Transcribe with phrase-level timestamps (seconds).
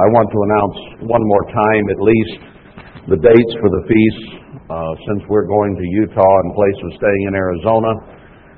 [0.00, 2.36] I want to announce one more time at least
[3.12, 4.28] the dates for the feasts.
[4.72, 7.92] Uh, since we're going to Utah in place of staying in Arizona,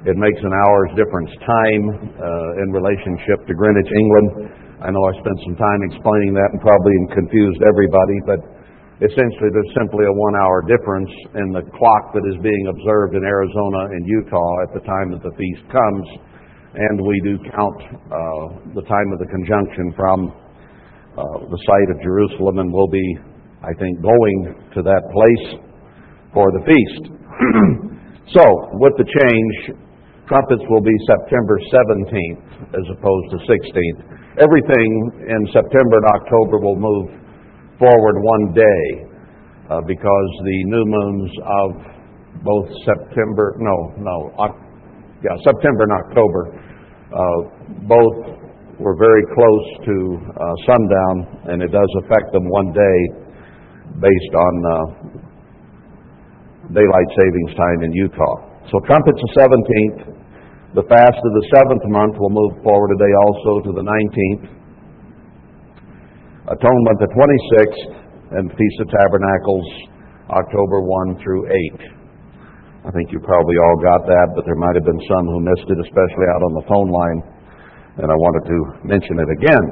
[0.06, 1.84] it makes an hour's difference time
[2.22, 4.46] uh, in relationship to Greenwich, England.
[4.78, 8.39] I know I spent some time explaining that and probably confused everybody, but
[9.03, 13.27] essentially there's simply a one hour difference in the clock that is being observed in
[13.27, 16.07] Arizona and Utah at the time that the feast comes.
[16.79, 20.43] And we do count uh, the time of the conjunction from
[21.16, 23.18] the site of Jerusalem, and we'll be,
[23.62, 24.38] I think, going
[24.74, 25.46] to that place
[26.34, 27.05] for the feast.
[28.34, 28.45] so,
[28.82, 29.78] with the change,
[30.27, 32.42] trumpets will be September 17th
[32.74, 34.00] as opposed to 16th.
[34.42, 34.91] Everything
[35.30, 37.06] in September and October will move
[37.78, 38.83] forward one day
[39.70, 41.30] uh, because the new moons
[41.62, 41.69] of
[42.42, 44.33] both September, no, no,
[45.22, 46.42] yeah, September and October,
[47.14, 47.41] uh,
[47.86, 48.44] both
[48.80, 51.14] were very close to uh, sundown,
[51.52, 52.98] and it does affect them one day
[54.02, 54.77] based on uh,
[56.75, 58.36] daylight savings time in Utah.
[58.72, 60.00] So trumpets the 17th.
[60.75, 64.45] The fast of the seventh month will move forward a day also to the 19th.
[66.50, 69.69] Atonement the 26th, and Feast of Tabernacles
[70.30, 72.89] October 1 through 8.
[72.89, 75.69] I think you probably all got that, but there might have been some who missed
[75.70, 77.33] it, especially out on the phone line
[77.97, 79.64] and I wanted to mention it again.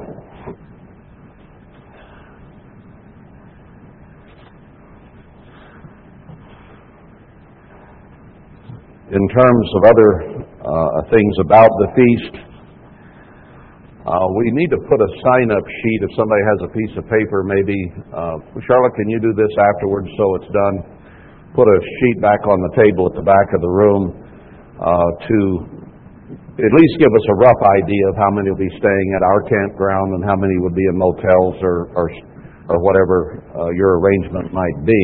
[9.11, 10.11] In terms of other
[10.63, 12.35] uh, things about the feast,
[14.03, 17.03] uh, we need to put a sign up sheet if somebody has a piece of
[17.11, 17.77] paper, maybe.
[18.09, 20.75] Uh, Charlotte, can you do this afterwards so it's done?
[21.55, 24.03] Put a sheet back on the table at the back of the room
[24.81, 25.82] uh, to
[26.53, 29.41] at least give us a rough idea of how many will be staying at our
[29.49, 32.05] campground and how many would be in motels or or,
[32.69, 35.01] or whatever uh, your arrangement might be.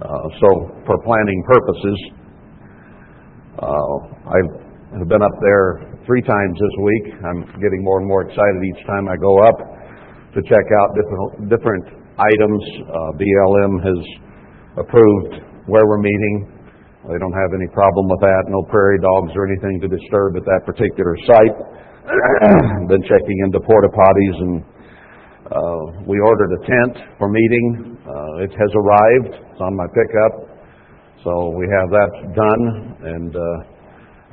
[0.00, 0.48] Uh, so,
[0.88, 1.98] for planning purposes,
[3.60, 3.94] uh,
[4.32, 4.38] I
[5.00, 7.04] have been up there three times this week.
[7.20, 9.58] I'm getting more and more excited each time I go up
[10.32, 11.84] to check out different different
[12.16, 12.62] items.
[12.88, 14.00] Uh, BLM has
[14.80, 16.55] approved where we're meeting,
[17.06, 18.50] they don't have any problem with that.
[18.50, 21.56] No prairie dogs or anything to disturb at that particular site.
[22.90, 24.54] Been checking into porta potties and
[25.46, 27.98] uh, we ordered a tent for meeting.
[28.02, 29.38] Uh, it has arrived.
[29.38, 30.34] It's on my pickup.
[31.22, 32.62] So we have that done
[33.06, 33.58] and uh,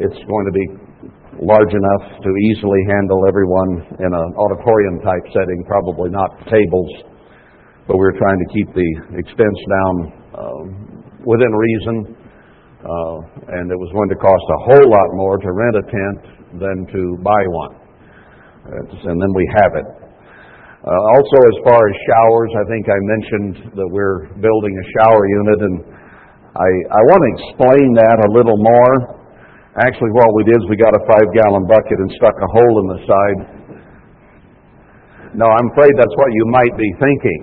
[0.01, 0.65] it's going to be
[1.45, 6.91] large enough to easily handle everyone in an auditorium type setting, probably not tables,
[7.85, 9.93] but we're trying to keep the expense down
[10.33, 10.63] uh,
[11.25, 12.22] within reason
[12.83, 13.15] uh,
[13.55, 16.19] and it was going to cost a whole lot more to rent a tent
[16.59, 17.73] than to buy one.
[19.07, 19.87] and then we have it.
[20.83, 25.23] Uh, also, as far as showers, I think I mentioned that we're building a shower
[25.23, 25.75] unit, and
[26.59, 28.93] I, I want to explain that a little more.
[29.79, 32.75] Actually, what we did is we got a five gallon bucket and stuck a hole
[32.83, 33.39] in the side.
[35.39, 37.41] No, I'm afraid that's what you might be thinking,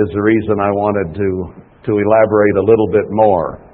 [0.00, 1.30] is the reason I wanted to,
[1.84, 3.69] to elaborate a little bit more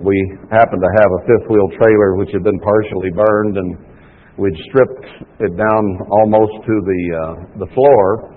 [0.00, 0.16] we
[0.48, 3.76] happened to have a fifth wheel trailer which had been partially burned and
[4.40, 5.04] we'd stripped
[5.44, 8.32] it down almost to the uh, the floor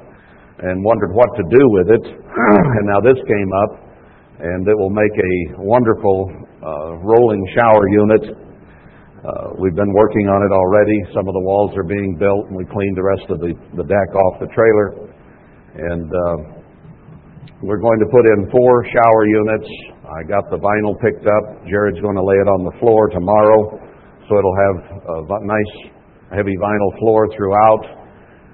[0.59, 2.03] and wondered what to do with it.
[2.78, 3.72] And now this came up
[4.44, 8.24] and it will make a wonderful uh, rolling shower unit.
[9.24, 11.00] Uh, we've been working on it already.
[11.16, 13.88] Some of the walls are being built and we cleaned the rest of the, the
[13.88, 15.07] deck off the trailer.
[15.80, 16.35] And uh,
[17.63, 21.66] we're going to put in four shower units I got the vinyl picked up.
[21.66, 23.81] Jared's going to lay it on the floor tomorrow,
[24.29, 24.78] so it'll have
[25.09, 25.74] a nice
[26.29, 27.84] heavy vinyl floor throughout,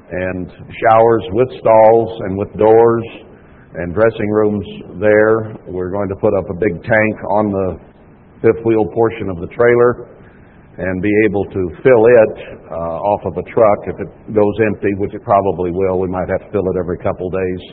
[0.08, 3.06] and showers with stalls and with doors,
[3.76, 4.66] and dressing rooms
[5.04, 5.60] there.
[5.68, 7.68] We're going to put up a big tank on the
[8.40, 10.16] fifth wheel portion of the trailer
[10.80, 12.34] and be able to fill it
[12.72, 16.00] uh, off of a truck if it goes empty, which it probably will.
[16.00, 17.64] We might have to fill it every couple days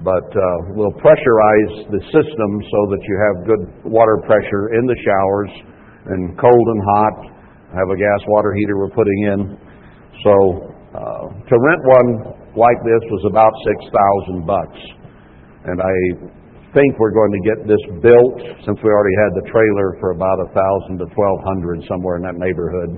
[0.00, 0.42] but uh,
[0.72, 5.52] we'll pressurize the system so that you have good water pressure in the showers
[6.08, 7.16] and cold and hot.
[7.76, 9.40] Have a gas water heater we're putting in.
[10.24, 10.34] So
[10.96, 12.08] uh, to rent one
[12.56, 14.80] like this was about six thousand bucks,
[15.70, 15.96] and I
[16.74, 18.36] think we're going to get this built
[18.66, 22.24] since we already had the trailer for about a thousand to twelve hundred somewhere in
[22.26, 22.90] that neighborhood.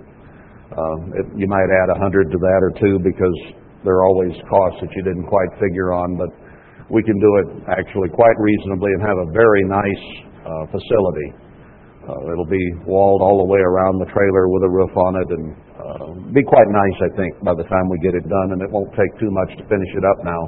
[0.72, 3.36] Uh, it, you might add a hundred to that or two because
[3.84, 6.32] there are always costs that you didn't quite figure on, but
[6.92, 10.04] we can do it actually quite reasonably and have a very nice
[10.44, 11.28] uh, facility
[12.02, 15.28] Uh, it'll be walled all the way around the trailer with a roof on it
[15.30, 15.46] and
[15.78, 18.48] uh, be quite nice, I think, by the time we get it done.
[18.50, 20.42] And it won't take too much to finish it up now,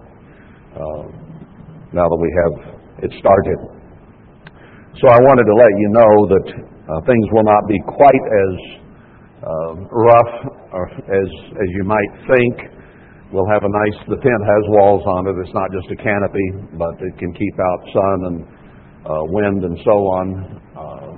[1.94, 2.54] now that we have
[3.06, 3.58] it started.
[4.98, 6.46] So I wanted to let you know that
[7.06, 8.54] things will not be quite as
[9.94, 10.34] rough
[11.06, 12.73] as as you might think.
[13.34, 13.98] We'll have a nice.
[14.06, 15.34] The tent has walls on it.
[15.42, 18.38] It's not just a canopy, but it can keep out sun and
[19.02, 20.26] uh, wind and so on.
[20.70, 21.10] Uh,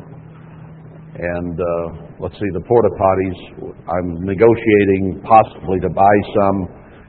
[1.13, 3.37] and uh, let's see, the porta potties.
[3.85, 6.57] I'm negotiating possibly to buy some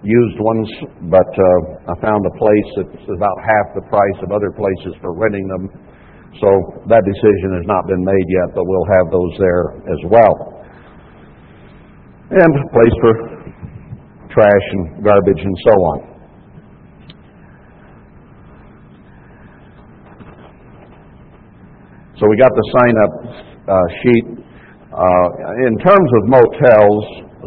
[0.03, 0.67] used ones,
[1.07, 5.15] but uh, I found a place that's about half the price of other places for
[5.15, 5.71] renting them.
[6.43, 6.51] So
[6.91, 10.35] that decision has not been made yet, but we'll have those there as well.
[12.27, 13.36] And place for
[14.37, 15.97] trash and garbage and so on.
[22.21, 23.13] So we got the sign up
[23.65, 24.25] uh, sheet.
[24.93, 25.27] Uh,
[25.69, 27.03] in terms of motels,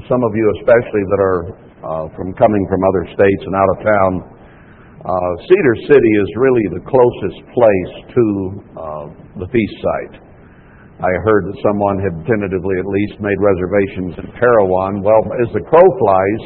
[0.07, 3.79] some of you especially that are uh, from coming from other states and out of
[3.87, 4.13] town,
[5.01, 8.25] uh, Cedar City is really the closest place to
[8.79, 9.07] uh,
[9.43, 10.23] the feast site.
[11.01, 15.01] I heard that someone had tentatively at least made reservations in Parowan.
[15.01, 16.43] Well, as the crow flies,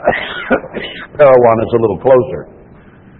[1.16, 2.60] Parowan is a little closer.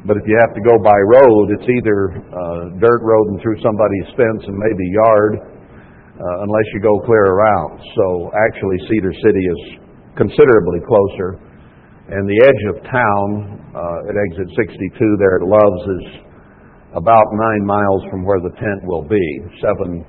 [0.09, 3.61] But if you have to go by road, it's either uh, dirt road and through
[3.61, 7.85] somebody's fence and maybe yard, uh, unless you go clear around.
[7.97, 9.61] So actually, Cedar City is
[10.17, 11.37] considerably closer.
[12.11, 13.29] And the edge of town
[13.77, 16.07] uh, at exit 62 there at Love's is
[16.97, 19.23] about nine miles from where the tent will be.
[19.61, 20.01] Seven,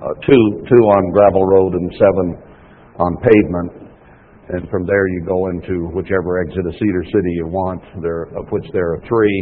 [0.00, 2.26] uh, two, two on gravel road and seven
[2.98, 3.83] on pavement
[4.48, 8.44] and from there you go into whichever exit of Cedar City you want, there, of
[8.52, 9.38] which there are three.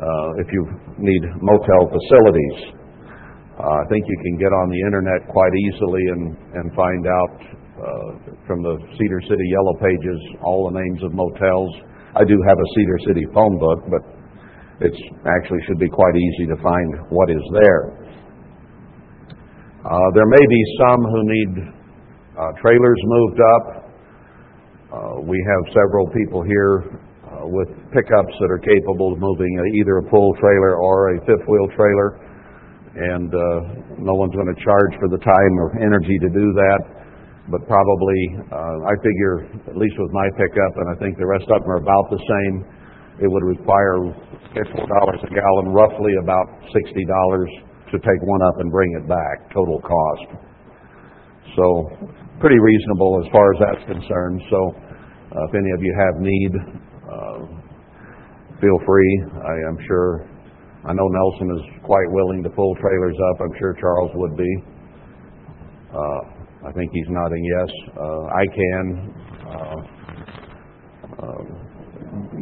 [0.00, 0.64] Uh, if you
[0.96, 2.72] need motel facilities,
[3.60, 7.36] uh, I think you can get on the internet quite easily and, find out
[7.76, 8.10] uh,
[8.48, 11.68] from the Cedar City Yellow Pages all the names of motels.
[12.16, 14.02] I do have a Cedar City phone book, but
[14.80, 14.96] it
[15.28, 18.00] actually should be quite easy to find what is there.
[20.16, 21.50] There may be some who need
[22.64, 23.79] trailers moved up.
[24.90, 26.82] Uh, we have several people here
[27.22, 31.46] uh, with pickups that are capable of moving either a pull trailer or a fifth
[31.46, 32.18] wheel trailer,
[32.98, 36.82] and uh, no one's going to charge for the time or energy to do that.
[37.54, 38.20] But probably,
[38.50, 41.82] I figure, at least with my pickup, and I think the rest of them are
[41.82, 42.54] about the same,
[43.22, 44.14] it would require $4
[44.54, 50.49] a gallon, roughly about $60 to take one up and bring it back, total cost.
[51.56, 51.64] So
[52.40, 54.40] pretty reasonable as far as that's concerned.
[54.50, 56.52] So uh, if any of you have need,
[57.04, 57.38] uh,
[58.60, 59.12] feel free.
[59.44, 60.26] I am sure.
[60.84, 63.40] I know Nelson is quite willing to pull trailers up.
[63.44, 64.52] I'm sure Charles would be.
[65.92, 66.20] Uh,
[66.68, 67.70] I think he's nodding yes.
[67.96, 68.84] Uh, I can.
[69.44, 69.76] Uh,
[71.20, 71.42] uh,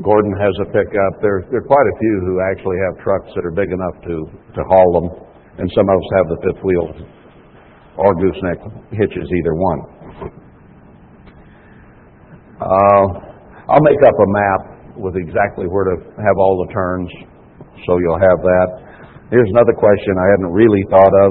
[0.03, 1.13] Gordon has a pickup.
[1.21, 4.15] There, there are quite a few who actually have trucks that are big enough to,
[4.55, 5.09] to haul them,
[5.59, 6.87] and some of us have the fifth wheel
[7.99, 8.59] or gooseneck
[8.95, 9.81] hitches, either one.
[12.59, 13.05] Uh,
[13.69, 17.11] I'll make up a map with exactly where to have all the turns,
[17.87, 18.69] so you'll have that.
[19.31, 21.31] Here's another question I hadn't really thought of.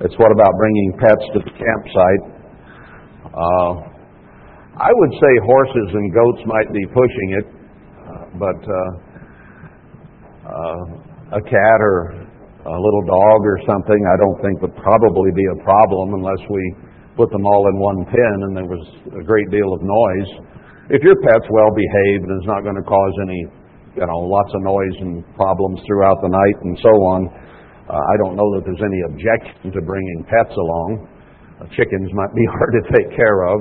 [0.00, 2.22] It's what about bringing pets to the campsite?
[3.30, 3.72] Uh,
[4.80, 7.46] I would say horses and goats might be pushing it,
[8.40, 8.90] but uh,
[10.48, 12.19] uh, a cat or
[12.66, 16.62] a little dog or something, I don't think would probably be a problem unless we
[17.16, 18.84] put them all in one pen and there was
[19.16, 20.30] a great deal of noise.
[20.92, 23.40] If your pet's well behaved and is not going to cause any,
[23.96, 27.20] you know, lots of noise and problems throughout the night and so on,
[27.88, 31.08] uh, I don't know that there's any objection to bringing pets along.
[31.58, 33.58] Uh, chickens might be hard to take care of,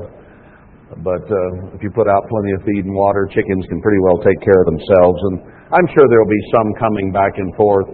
[1.07, 4.19] but uh, if you put out plenty of feed and water, chickens can pretty well
[4.21, 5.19] take care of themselves.
[5.31, 5.35] And
[5.71, 7.89] I'm sure there will be some coming back and forth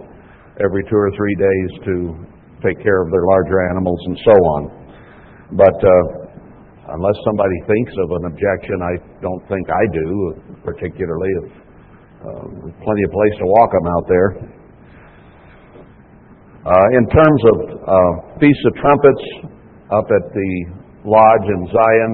[0.62, 1.94] every two or three days to
[2.64, 4.62] take care of their larger animals and so on.
[5.52, 6.26] But uh,
[6.96, 10.08] unless somebody thinks of an objection, I don't think I do,
[10.64, 11.46] particularly if
[12.24, 12.44] uh,
[12.82, 14.30] plenty of place to walk them out there.
[16.66, 19.24] Uh, in terms of uh, Feast of Trumpets
[19.94, 20.50] up at the
[21.06, 22.12] lodge in Zion,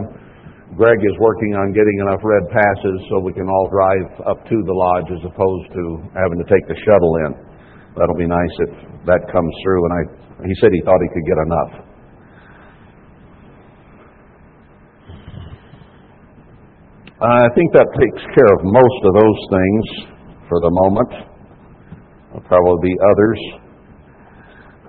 [0.76, 4.56] Greg is working on getting enough red passes so we can all drive up to
[4.64, 5.82] the lodge as opposed to
[6.16, 7.51] having to take the shuttle in.
[7.96, 8.72] That'll be nice if
[9.06, 9.82] that comes through.
[9.84, 10.02] And I,
[10.48, 11.72] he said he thought he could get enough.
[17.22, 19.84] I think that takes care of most of those things
[20.50, 21.12] for the moment.
[22.34, 23.40] There'll probably be others.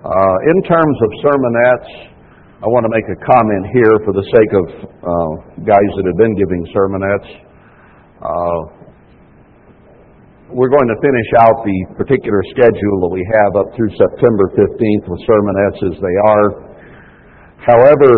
[0.02, 2.10] Uh, in terms of sermonettes,
[2.58, 5.32] I want to make a comment here for the sake of uh,
[5.62, 7.30] guys that have been giving sermonettes.
[8.18, 8.83] Uh,
[10.54, 15.04] we're going to finish out the particular schedule that we have up through September 15th
[15.10, 16.48] with sermonettes as they are.
[17.58, 18.10] However,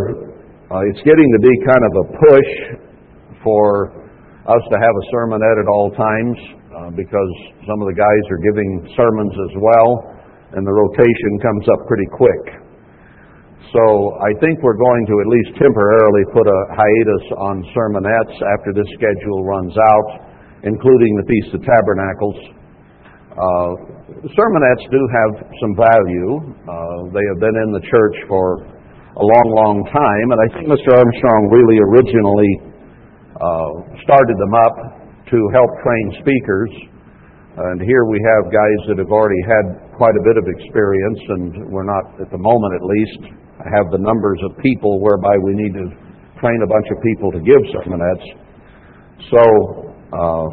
[0.69, 2.51] uh, it's getting to be kind of a push
[3.41, 3.89] for
[4.53, 6.37] us to have a sermonette at all times
[6.77, 7.33] uh, because
[7.65, 9.89] some of the guys are giving sermons as well,
[10.53, 12.45] and the rotation comes up pretty quick.
[13.73, 13.83] So
[14.21, 18.87] I think we're going to at least temporarily put a hiatus on sermonettes after this
[18.93, 20.26] schedule runs out,
[20.65, 22.39] including the Feast of Tabernacles.
[23.37, 23.71] Uh,
[24.33, 26.31] sermonettes do have some value.
[26.65, 28.65] Uh, they have been in the church for
[29.17, 30.93] a long, long time, and I think Mr.
[30.93, 32.53] Armstrong really originally
[33.37, 33.73] uh,
[34.05, 34.77] started them up
[35.29, 36.73] to help train speakers.
[37.57, 41.73] And here we have guys that have already had quite a bit of experience, and
[41.73, 43.21] we're not, at the moment at least,
[43.65, 45.87] have the numbers of people whereby we need to
[46.37, 48.29] train a bunch of people to give sermonettes.
[49.33, 49.41] So,
[50.13, 50.47] uh,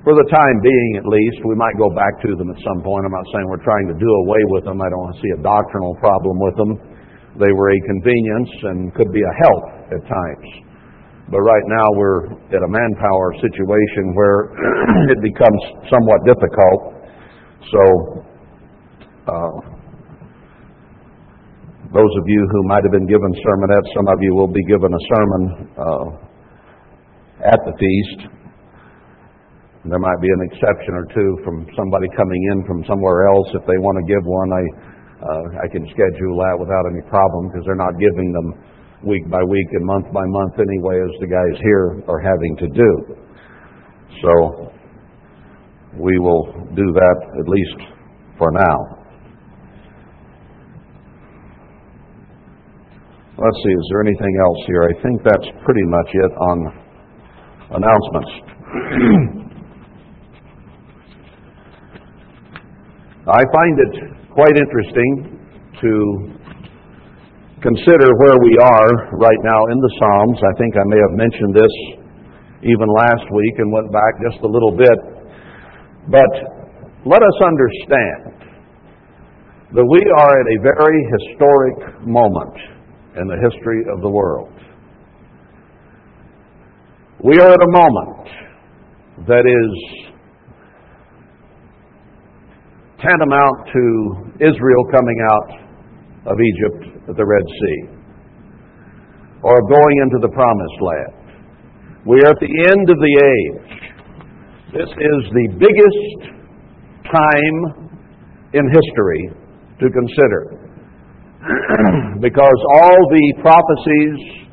[0.00, 3.04] for the time being at least, we might go back to them at some point.
[3.04, 4.80] I'm not saying we're trying to do away with them.
[4.80, 6.72] I don't see a doctrinal problem with them.
[7.36, 10.48] They were a convenience and could be a help at times.
[11.28, 14.50] But right now we're at a manpower situation where
[15.14, 15.60] it becomes
[15.92, 16.80] somewhat difficult.
[17.68, 17.82] So,
[19.28, 19.56] uh,
[21.92, 24.90] those of you who might have been given sermonettes, some of you will be given
[24.90, 25.42] a sermon
[25.76, 26.06] uh,
[27.52, 28.39] at the feast.
[29.88, 33.48] There might be an exception or two from somebody coming in from somewhere else.
[33.56, 34.64] If they want to give one, I
[35.20, 38.48] uh, I can schedule that without any problem because they're not giving them
[39.04, 42.68] week by week and month by month anyway, as the guys here are having to
[42.68, 42.90] do.
[44.20, 44.32] So
[45.96, 46.44] we will
[46.76, 47.80] do that at least
[48.36, 48.78] for now.
[53.40, 54.84] Let's see, is there anything else here?
[54.84, 56.58] I think that's pretty much it on
[57.80, 59.40] announcements.
[63.28, 63.94] I find it
[64.32, 65.36] quite interesting
[65.76, 65.92] to
[67.60, 70.38] consider where we are right now in the Psalms.
[70.40, 71.74] I think I may have mentioned this
[72.64, 74.98] even last week and went back just a little bit.
[76.08, 76.32] But
[77.04, 78.40] let us understand
[79.76, 82.56] that we are at a very historic moment
[83.20, 84.48] in the history of the world.
[87.22, 88.28] We are at a moment
[89.28, 90.09] that is
[93.00, 93.84] tantamount to
[94.44, 95.50] Israel coming out
[96.32, 98.00] of Egypt at the Red Sea
[99.42, 101.20] or going into the Promised Land.
[102.06, 103.80] We are at the end of the age.
[104.72, 106.40] This is the biggest
[107.08, 107.90] time
[108.52, 109.32] in history
[109.80, 110.60] to consider.
[112.20, 114.50] because all the prophecies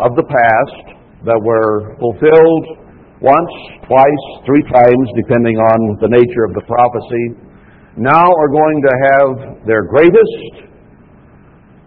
[0.00, 0.96] of the past
[1.28, 2.64] that were fulfilled
[3.20, 3.52] once,
[3.84, 7.49] twice, three times, depending on the nature of the prophecy,
[8.00, 10.72] now are going to have their greatest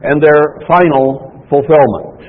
[0.06, 2.22] and their final fulfillment.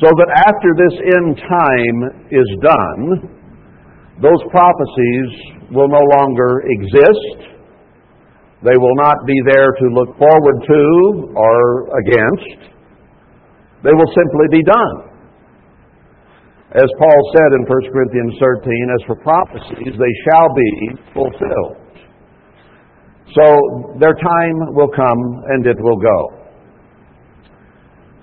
[0.00, 1.96] So that after this end time
[2.32, 3.00] is done,
[4.20, 5.28] those prophecies
[5.70, 7.54] will no longer exist
[8.64, 10.82] they will not be there to look forward to
[11.36, 12.72] or against.
[13.84, 14.96] They will simply be done.
[16.72, 20.72] As Paul said in 1 Corinthians 13, as for prophecies, they shall be
[21.12, 21.83] fulfilled.
[23.32, 26.44] So their time will come and it will go.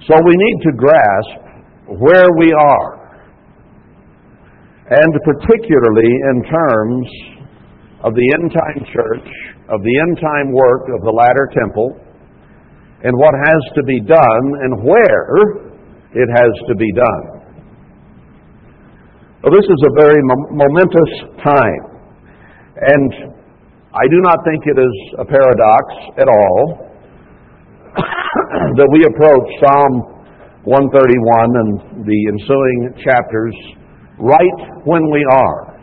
[0.07, 2.89] So we need to grasp where we are,
[4.89, 7.07] and particularly in terms
[8.03, 9.29] of the end time church
[9.69, 11.95] of the end time work of the latter temple
[13.03, 15.71] and what has to be done and where
[16.13, 17.41] it has to be done.
[19.43, 21.83] Well, this is a very momentous time.
[22.77, 23.40] And
[23.91, 25.83] I do not think it is a paradox
[26.15, 26.59] at all
[28.79, 29.93] that we approach Psalm
[30.63, 30.95] 131
[31.59, 33.55] and the ensuing chapters
[34.19, 35.75] right when we are.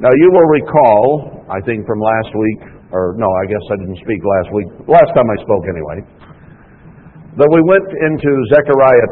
[0.00, 2.60] Now, you will recall I think from last week,
[2.94, 5.98] or no, I guess I didn't speak last week, last time I spoke anyway,
[7.42, 9.10] that we went into Zechariah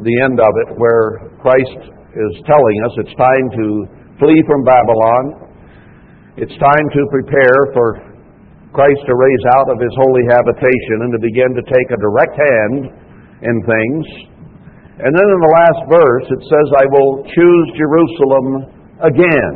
[0.00, 1.80] 2, the end of it, where Christ
[2.16, 3.66] is telling us it's time to
[4.16, 5.49] flee from Babylon.
[6.40, 8.00] It's time to prepare for
[8.72, 12.32] Christ to raise out of his holy habitation and to begin to take a direct
[12.32, 12.80] hand
[13.44, 14.04] in things.
[15.04, 18.46] And then in the last verse, it says, I will choose Jerusalem
[19.04, 19.54] again.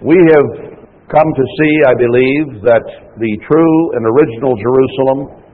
[0.00, 0.48] We have
[1.12, 2.84] come to see, I believe, that
[3.20, 5.44] the true and original Jerusalem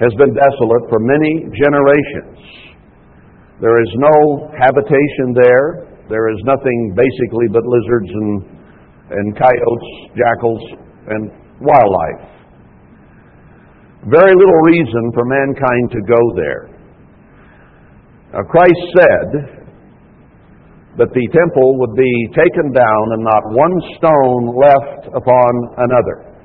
[0.00, 2.40] has been desolate for many generations.
[3.60, 5.92] There is no habitation there.
[6.08, 8.30] There is nothing basically but lizards and,
[9.10, 10.62] and coyotes, jackals,
[11.08, 11.30] and
[11.60, 12.34] wildlife.
[14.04, 16.68] Very little reason for mankind to go there.
[18.34, 19.64] Now, Christ said
[20.98, 26.36] that the temple would be taken down and not one stone left upon another.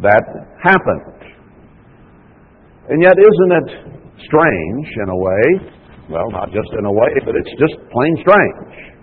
[0.00, 0.24] That
[0.62, 1.36] happened.
[2.88, 3.68] And yet, isn't it
[4.24, 5.73] strange in a way?
[6.10, 8.94] Well, not just in a way, but it's just plain strange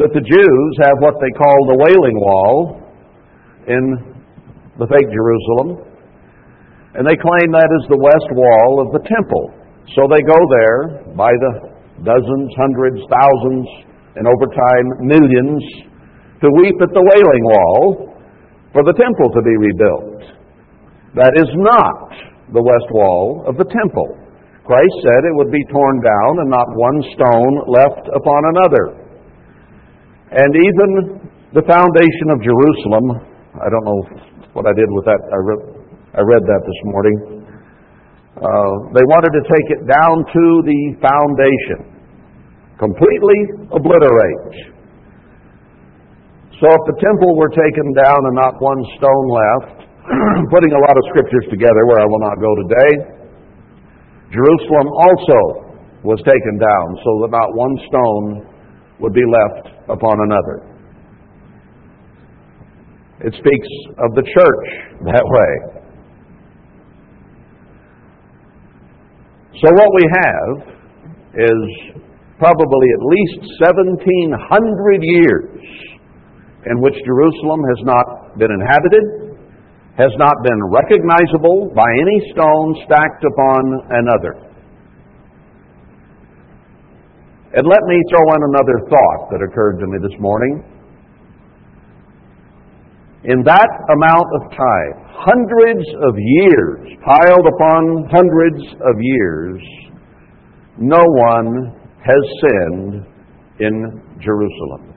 [0.00, 2.80] that the Jews have what they call the Wailing Wall
[3.66, 3.84] in
[4.78, 5.84] the fake Jerusalem,
[6.94, 9.52] and they claim that is the west wall of the temple.
[9.98, 11.52] So they go there by the
[12.06, 13.66] dozens, hundreds, thousands,
[14.16, 15.60] and over time millions
[16.40, 18.14] to weep at the Wailing Wall
[18.72, 20.22] for the temple to be rebuilt.
[21.18, 22.14] That is not
[22.54, 24.27] the west wall of the temple.
[24.68, 28.84] Christ said it would be torn down and not one stone left upon another.
[30.28, 30.88] And even
[31.56, 33.16] the foundation of Jerusalem,
[33.56, 34.00] I don't know
[34.52, 35.16] what I did with that.
[35.24, 35.62] I read,
[36.12, 37.16] I read that this morning.
[38.44, 41.88] Uh, they wanted to take it down to the foundation,
[42.76, 44.52] completely obliterate.
[46.60, 49.88] So if the temple were taken down and not one stone left,
[50.52, 53.17] putting a lot of scriptures together where I will not go today,
[54.30, 55.40] Jerusalem also
[56.04, 58.26] was taken down so that not one stone
[59.00, 60.68] would be left upon another.
[63.20, 63.68] It speaks
[63.98, 64.66] of the church
[65.06, 65.78] that way.
[69.58, 70.78] So what we have
[71.34, 71.98] is
[72.38, 75.58] probably at least 1700 years
[76.70, 79.27] in which Jerusalem has not been inhabited,
[79.98, 84.48] has not been recognizable by any stone stacked upon another.
[87.52, 90.62] And let me throw in another thought that occurred to me this morning.
[93.24, 99.60] In that amount of time, hundreds of years, piled upon hundreds of years,
[100.78, 101.74] no one
[102.06, 103.04] has sinned
[103.58, 104.94] in Jerusalem.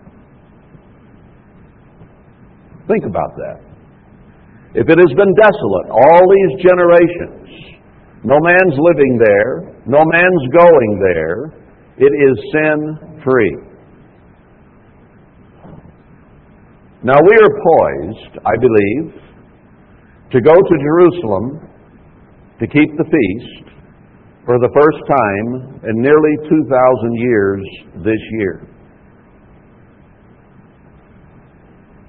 [2.87, 3.70] Think about that.
[4.73, 7.81] If it has been desolate all these generations,
[8.23, 11.61] no man's living there, no man's going there,
[11.97, 13.57] it is sin free.
[17.03, 19.21] Now we are poised, I believe,
[20.31, 21.67] to go to Jerusalem
[22.59, 23.73] to keep the feast
[24.45, 27.61] for the first time in nearly 2,000 years
[28.05, 28.67] this year.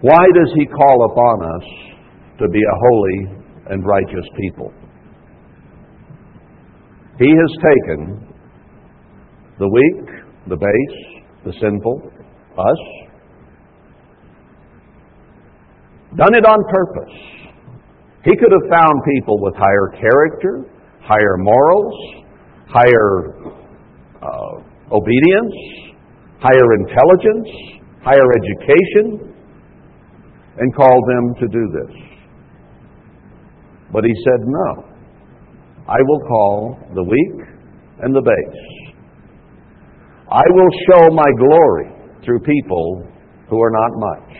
[0.03, 1.92] Why does he call upon us
[2.43, 3.19] to be a holy
[3.71, 4.73] and righteous people?
[7.19, 8.27] He has taken
[9.59, 10.09] the weak,
[10.49, 12.11] the base, the sinful,
[12.59, 12.79] us,
[16.17, 17.43] done it on purpose
[18.25, 20.65] he could have found people with higher character,
[21.03, 21.95] higher morals,
[22.69, 23.35] higher
[24.23, 25.55] uh, obedience,
[26.39, 27.49] higher intelligence,
[28.05, 29.35] higher education,
[30.59, 32.12] and called them to do this.
[33.93, 34.93] But he said, No.
[35.89, 37.49] I will call the weak
[38.01, 38.93] and the base.
[40.31, 41.93] I will show my glory
[42.25, 43.07] through people
[43.51, 44.37] who are not much.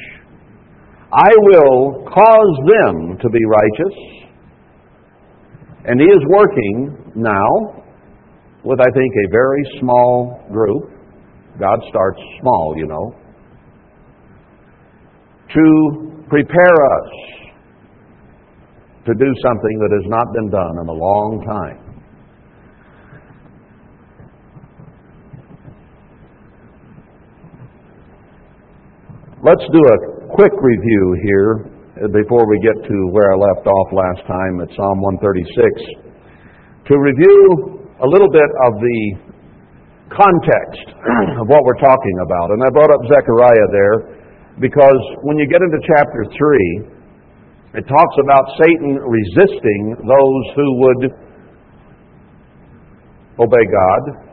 [1.13, 3.97] I will cause them to be righteous.
[5.85, 7.83] And he is working now
[8.65, 10.91] with, I think, a very small group.
[11.61, 13.15] God starts small, you know,
[15.53, 17.42] to prepare us
[19.05, 21.93] to do something that has not been done in a long time.
[29.43, 29.99] Let's do a
[30.39, 31.73] quick review here
[32.15, 37.83] before we get to where I left off last time at Psalm 136 to review
[37.99, 38.99] a little bit of the
[40.15, 40.87] context
[41.43, 42.55] of what we're talking about.
[42.55, 43.97] And I brought up Zechariah there
[44.63, 47.02] because when you get into chapter 3,
[47.75, 51.03] it talks about Satan resisting those who would
[53.41, 54.33] obey God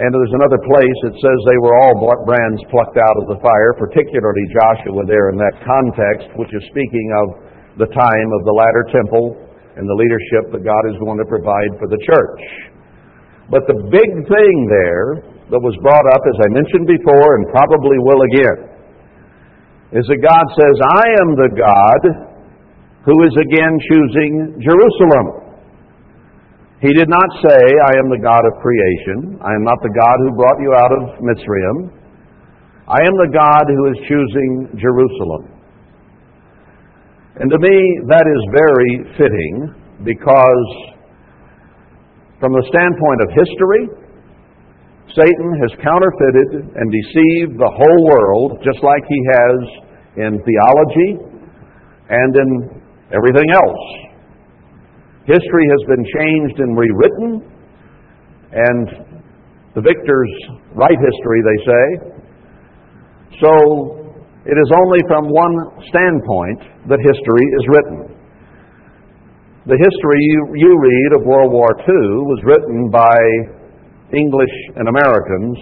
[0.00, 3.76] and there's another place that says they were all brands plucked out of the fire,
[3.76, 7.26] particularly Joshua there in that context, which is speaking of
[7.84, 9.36] the time of the latter temple
[9.76, 12.40] and the leadership that God is going to provide for the church.
[13.52, 18.00] But the big thing there that was brought up, as I mentioned before, and probably
[18.00, 18.69] will again,
[19.90, 22.02] is that God says, I am the God
[23.02, 25.50] who is again choosing Jerusalem.
[26.80, 29.36] He did not say, I am the God of creation.
[29.42, 31.90] I am not the God who brought you out of Mitzrayim.
[32.88, 35.60] I am the God who is choosing Jerusalem.
[37.36, 37.76] And to me,
[38.08, 39.54] that is very fitting
[40.04, 40.66] because,
[42.38, 44.09] from the standpoint of history,
[45.14, 49.58] Satan has counterfeited and deceived the whole world, just like he has
[50.16, 51.10] in theology
[52.10, 52.50] and in
[53.10, 53.82] everything else.
[55.26, 57.30] History has been changed and rewritten,
[58.52, 58.86] and
[59.74, 60.30] the victors
[60.74, 61.84] write history, they say.
[63.42, 63.52] So
[64.46, 65.54] it is only from one
[65.90, 67.98] standpoint that history is written.
[69.66, 70.22] The history
[70.56, 73.59] you, read of World War II was written by
[74.12, 75.56] English and Americans,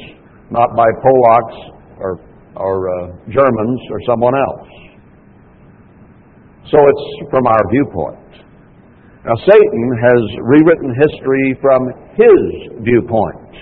[0.50, 1.58] not by Polacks
[1.98, 2.20] or,
[2.56, 2.92] or uh,
[3.28, 4.68] Germans or someone else.
[6.70, 8.28] So it's from our viewpoint.
[9.24, 12.40] Now, Satan has rewritten history from his
[12.84, 13.52] viewpoint.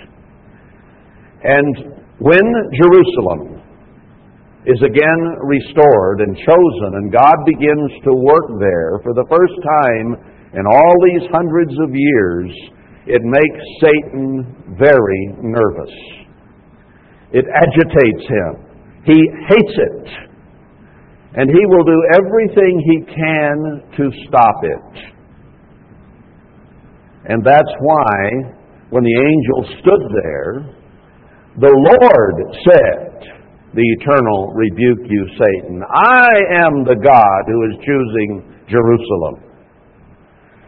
[1.43, 3.63] And when Jerusalem
[4.67, 10.19] is again restored and chosen, and God begins to work there for the first time
[10.55, 12.51] in all these hundreds of years,
[13.07, 15.95] it makes Satan very nervous.
[17.33, 18.67] It agitates him.
[19.05, 20.09] He hates it.
[21.35, 25.15] And he will do everything he can to stop it.
[27.29, 28.53] And that's why,
[28.91, 30.75] when the angel stood there,
[31.59, 33.23] the Lord said,
[33.75, 35.83] The eternal rebuke you, Satan.
[35.95, 36.29] I
[36.67, 39.46] am the God who is choosing Jerusalem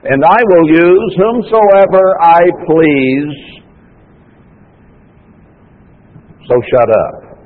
[0.04, 3.34] and I will use whomsoever I please.
[6.48, 7.38] So shut up,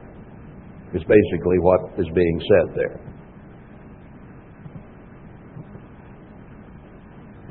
[0.95, 3.01] is basically what is being said there.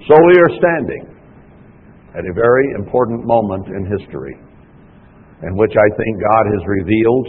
[0.07, 1.11] So we are standing
[2.13, 4.35] at a very important moment in history
[5.43, 7.27] in which I think God has revealed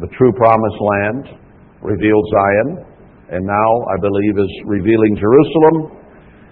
[0.00, 1.38] the true promised land,
[1.82, 2.84] revealed Zion,
[3.30, 5.97] and now I believe is revealing Jerusalem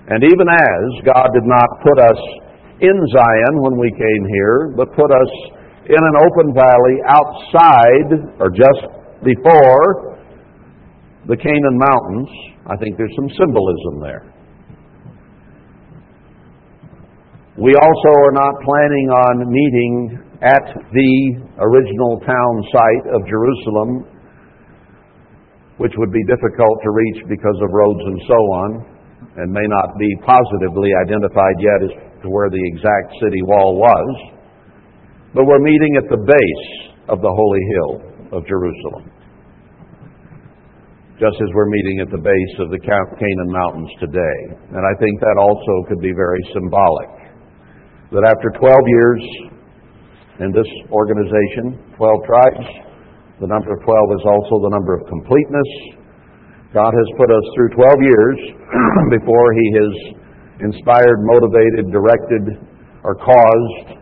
[0.08, 2.20] and even as God did not put us
[2.80, 5.32] in Zion when we came here, but put us
[5.86, 8.86] in an open valley outside or just
[9.24, 10.14] before
[11.26, 12.30] the Canaan mountains,
[12.70, 14.32] I think there's some symbolism there.
[17.58, 21.14] We also are not planning on meeting at the
[21.58, 24.06] original town site of Jerusalem,
[25.78, 28.95] which would be difficult to reach because of roads and so on
[29.36, 31.92] and may not be positively identified yet as
[32.24, 34.08] to where the exact city wall was.
[35.34, 36.68] But we're meeting at the base
[37.12, 37.92] of the holy hill
[38.32, 39.12] of Jerusalem,
[41.20, 44.38] just as we're meeting at the base of the Canaan Mountains today.
[44.72, 47.12] And I think that also could be very symbolic.
[48.16, 49.22] That after 12 years
[50.40, 52.64] in this organization, 12 tribes,
[53.40, 55.70] the number of 12 is also the number of completeness,
[56.76, 58.38] God has put us through 12 years
[59.16, 59.92] before He has
[60.60, 62.44] inspired, motivated, directed,
[63.00, 63.96] or caused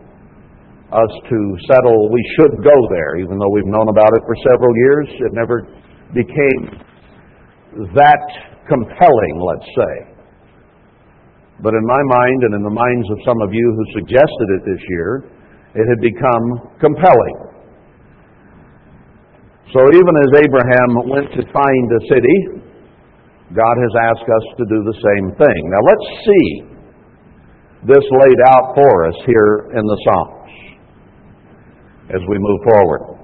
[0.91, 1.39] us to
[1.71, 5.07] settle we should go there, even though we've known about it for several years.
[5.23, 5.71] It never
[6.11, 6.83] became
[7.95, 8.23] that
[8.67, 9.93] compelling, let's say.
[11.63, 14.61] But in my mind and in the minds of some of you who suggested it
[14.67, 15.23] this year,
[15.79, 17.37] it had become compelling.
[19.71, 22.64] So even as Abraham went to find a city,
[23.53, 25.61] God has asked us to do the same thing.
[25.69, 26.47] Now let's see
[27.85, 30.51] this laid out for us here in the Psalms
[32.09, 33.15] as we move forward.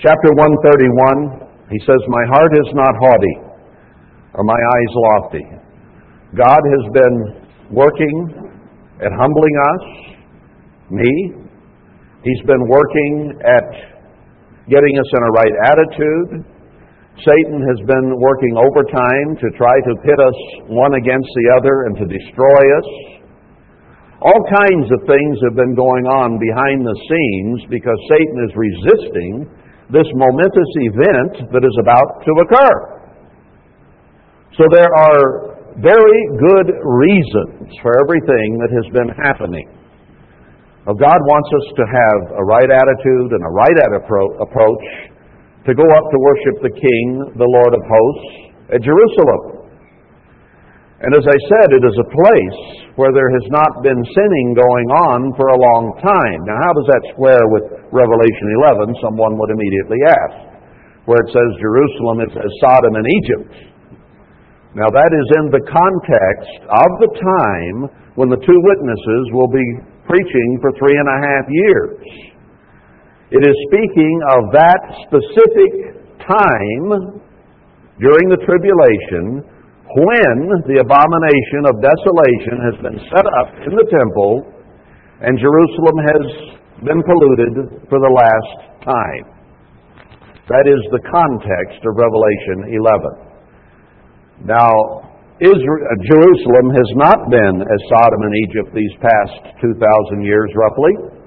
[0.00, 3.36] Chapter 131, he says, My heart is not haughty,
[4.32, 5.44] or my eyes lofty.
[6.32, 7.16] God has been
[7.70, 8.16] working
[9.04, 9.82] at humbling us,
[10.88, 11.12] me.
[12.24, 13.68] He's been working at
[14.68, 16.44] getting us in a right attitude,
[17.26, 20.38] Satan has been working overtime to try to pit us
[20.72, 22.88] one against the other and to destroy us.
[24.20, 29.32] All kinds of things have been going on behind the scenes because Satan is resisting
[29.88, 32.76] this momentous event that is about to occur.
[34.60, 39.68] So there are very good reasons for everything that has been happening.
[40.84, 43.78] God wants us to have a right attitude and a right
[44.42, 45.09] approach
[45.66, 48.32] to go up to worship the King, the Lord of hosts,
[48.72, 49.60] at Jerusalem.
[51.00, 52.60] And as I said, it is a place
[53.00, 56.40] where there has not been sinning going on for a long time.
[56.44, 59.00] Now, how does that square with Revelation 11?
[59.00, 60.36] Someone would immediately ask.
[61.08, 63.50] where it says Jerusalem, it says Sodom and Egypt.
[64.78, 67.78] Now that is in the context of the time
[68.14, 69.66] when the two witnesses will be
[70.06, 72.29] preaching for three and a half years.
[73.30, 75.70] It is speaking of that specific
[76.26, 77.22] time
[78.02, 79.46] during the tribulation
[79.86, 80.34] when
[80.66, 84.50] the abomination of desolation has been set up in the temple
[85.22, 86.24] and Jerusalem has
[86.82, 89.24] been polluted for the last time.
[90.50, 94.50] That is the context of Revelation 11.
[94.50, 94.74] Now,
[95.38, 101.19] Israel, uh, Jerusalem has not been as Sodom and Egypt these past 2,000 years, roughly.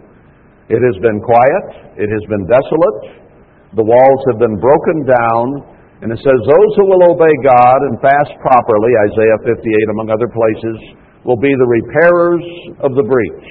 [0.73, 1.65] It has been quiet.
[2.01, 2.99] It has been desolate.
[3.77, 5.45] The walls have been broken down
[6.01, 10.27] and it says, Those who will obey God and fast properly, Isaiah 58, among other
[10.27, 10.77] places,
[11.23, 12.45] will be the repairers
[12.83, 13.49] of the breach,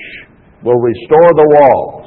[0.60, 2.06] will restore the walls.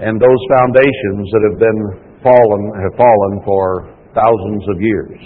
[0.00, 1.80] And those foundations that have been
[2.22, 5.20] fallen have fallen for thousands of years.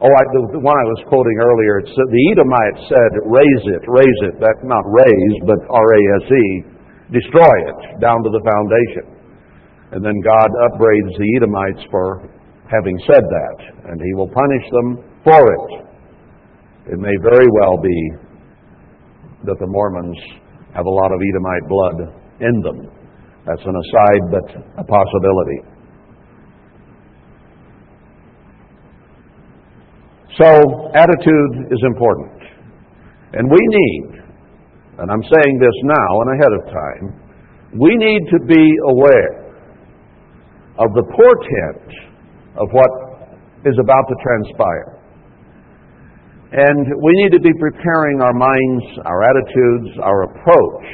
[0.00, 3.64] Oh, I, the one I was quoting earlier, it said, uh, the Edomite said, raise
[3.68, 4.40] it, raise it.
[4.40, 6.46] That not raise, but R-A-S-E,
[7.12, 9.12] destroy it down to the foundation.
[9.92, 12.32] And then God upbraids the Edomites for
[12.72, 13.56] having said that,
[13.92, 14.88] and he will punish them
[15.20, 15.68] for it.
[16.96, 18.00] It may very well be
[19.44, 20.16] that the Mormons
[20.72, 21.98] have a lot of Edomite blood
[22.40, 22.88] in them.
[23.44, 24.46] That's an aside, but
[24.80, 25.69] a possibility.
[30.38, 30.46] So,
[30.94, 32.38] attitude is important.
[33.32, 34.22] And we need,
[34.98, 37.04] and I'm saying this now and ahead of time,
[37.78, 39.54] we need to be aware
[40.78, 41.86] of the portent
[42.58, 42.90] of what
[43.66, 44.98] is about to transpire.
[46.52, 50.88] And we need to be preparing our minds, our attitudes, our approach,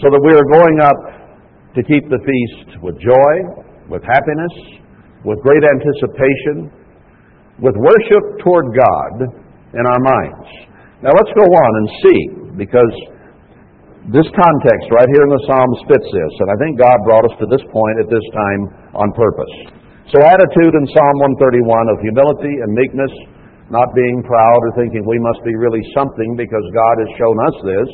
[0.00, 1.00] so that we are going up
[1.76, 3.32] to keep the feast with joy,
[3.88, 4.84] with happiness,
[5.24, 6.77] with great anticipation,
[7.58, 9.12] with worship toward God
[9.74, 10.48] in our minds.
[11.02, 12.20] Now let's go on and see,
[12.58, 12.94] because
[14.14, 17.36] this context right here in the Psalms fits this, and I think God brought us
[17.38, 18.62] to this point at this time
[18.96, 19.54] on purpose.
[20.08, 23.12] So, attitude in Psalm 131 of humility and meekness,
[23.68, 27.56] not being proud or thinking we must be really something because God has shown us
[27.60, 27.90] this.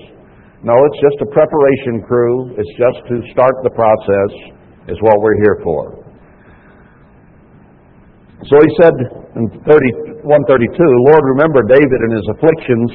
[0.63, 2.55] No, it's just a preparation crew.
[2.55, 4.33] It's just to start the process,
[4.87, 6.04] is what we're here for.
[8.51, 8.95] So he said
[9.41, 12.91] in 30, 132, Lord, remember David and his afflictions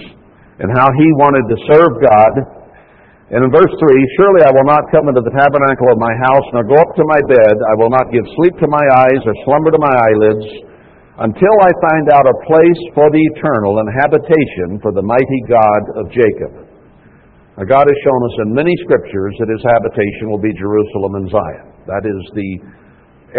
[0.62, 2.60] and how he wanted to serve God
[3.30, 6.48] and in verse 3, Surely I will not come into the tabernacle of my house,
[6.50, 7.56] nor go up to my bed.
[7.70, 10.50] I will not give sleep to my eyes, or slumber to my eyelids,
[11.22, 15.82] until I find out a place for the eternal and habitation for the mighty God
[16.02, 16.66] of Jacob.
[17.62, 21.30] Now, God has shown us in many scriptures that his habitation will be Jerusalem and
[21.30, 21.68] Zion.
[21.86, 22.52] That is the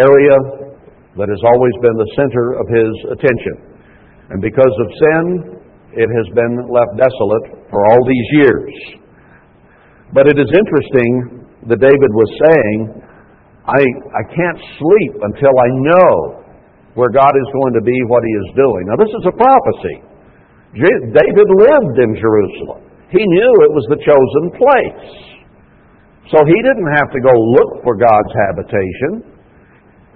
[0.06, 0.69] area
[1.18, 3.56] that has always been the center of his attention.
[4.30, 5.24] And because of sin,
[5.98, 8.74] it has been left desolate for all these years.
[10.14, 12.78] But it is interesting that David was saying,
[13.66, 16.10] I, I can't sleep until I know
[16.94, 18.82] where God is going to be, what he is doing.
[18.90, 19.96] Now, this is a prophecy.
[20.74, 22.86] David lived in Jerusalem.
[23.10, 25.30] He knew it was the chosen place.
[26.30, 29.39] So he didn't have to go look for God's habitation.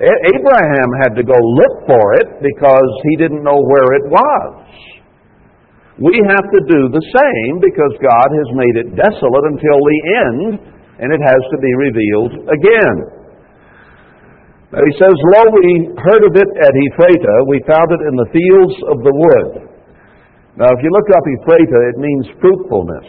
[0.02, 4.66] Abraham had to go look for it because he didn't know where it was.
[6.02, 10.59] We have to do the same because God has made it desolate until the end,
[10.98, 12.96] and it has to be revealed again.
[14.74, 18.74] He says, Lo, we heard of it at Ephratah, we found it in the fields
[18.90, 19.70] of the wood.
[20.59, 23.07] Now, if you look up Ephratah, it means fruitfulness.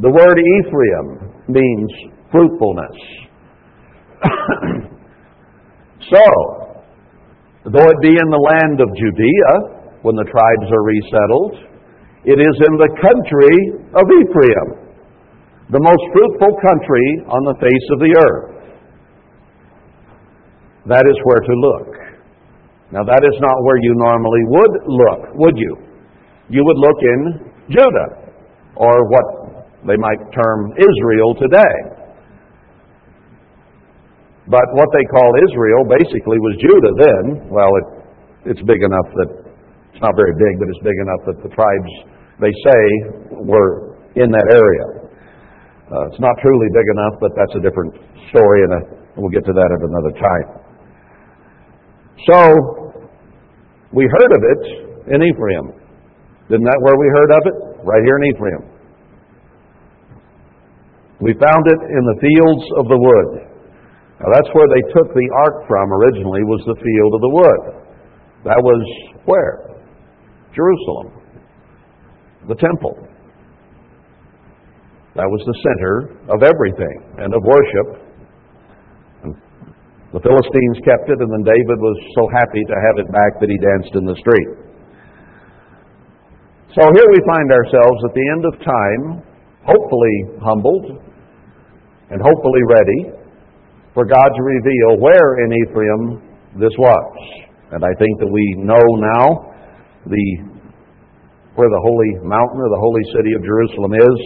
[0.00, 1.92] The word Ephraim means
[2.32, 2.96] fruitfulness.
[6.10, 6.26] so,
[7.70, 11.54] though it be in the land of Judea, when the tribes are resettled.
[12.26, 13.56] It is in the country
[13.94, 14.68] of Ephraim,
[15.70, 18.50] the most fruitful country on the face of the earth.
[20.86, 21.90] That is where to look.
[22.90, 25.74] Now, that is not where you normally would look, would you?
[26.50, 27.20] You would look in
[27.70, 28.10] Judah,
[28.76, 29.26] or what
[29.86, 32.01] they might term Israel today.
[34.50, 37.24] But what they called Israel basically was Judah then.
[37.46, 37.86] Well, it,
[38.54, 39.30] it's big enough that
[39.94, 41.92] it's not very big, but it's big enough that the tribes,
[42.42, 42.82] they say,
[43.38, 44.86] were in that area.
[45.92, 47.94] Uh, it's not truly big enough, but that's a different
[48.34, 48.72] story, and
[49.14, 50.48] we'll get to that at another time.
[52.26, 52.38] So,
[53.92, 54.62] we heard of it
[55.14, 55.66] in Ephraim.
[56.48, 57.56] Isn't that where we heard of it?
[57.84, 58.62] Right here in Ephraim.
[61.20, 63.51] We found it in the fields of the wood.
[64.22, 67.62] Now that's where they took the ark from originally was the field of the wood.
[68.46, 68.82] That was
[69.26, 69.74] where?
[70.54, 71.10] Jerusalem.
[72.46, 72.94] The temple.
[75.18, 75.94] That was the center
[76.30, 77.88] of everything and of worship.
[79.26, 79.34] And
[80.14, 83.50] the Philistines kept it, and then David was so happy to have it back that
[83.50, 84.50] he danced in the street.
[86.78, 89.02] So here we find ourselves at the end of time,
[89.66, 90.86] hopefully humbled
[92.08, 93.21] and hopefully ready
[93.94, 96.02] for God to reveal where in Ephraim
[96.56, 97.12] this was.
[97.72, 99.52] And I think that we know now
[100.06, 100.26] the
[101.54, 104.18] where the holy mountain or the holy city of Jerusalem is,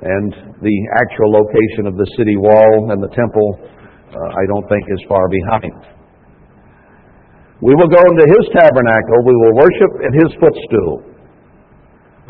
[0.00, 0.32] and
[0.64, 5.02] the actual location of the city wall and the temple, uh, I don't think is
[5.12, 5.76] far behind.
[7.60, 11.12] We will go into his tabernacle, we will worship at his footstool.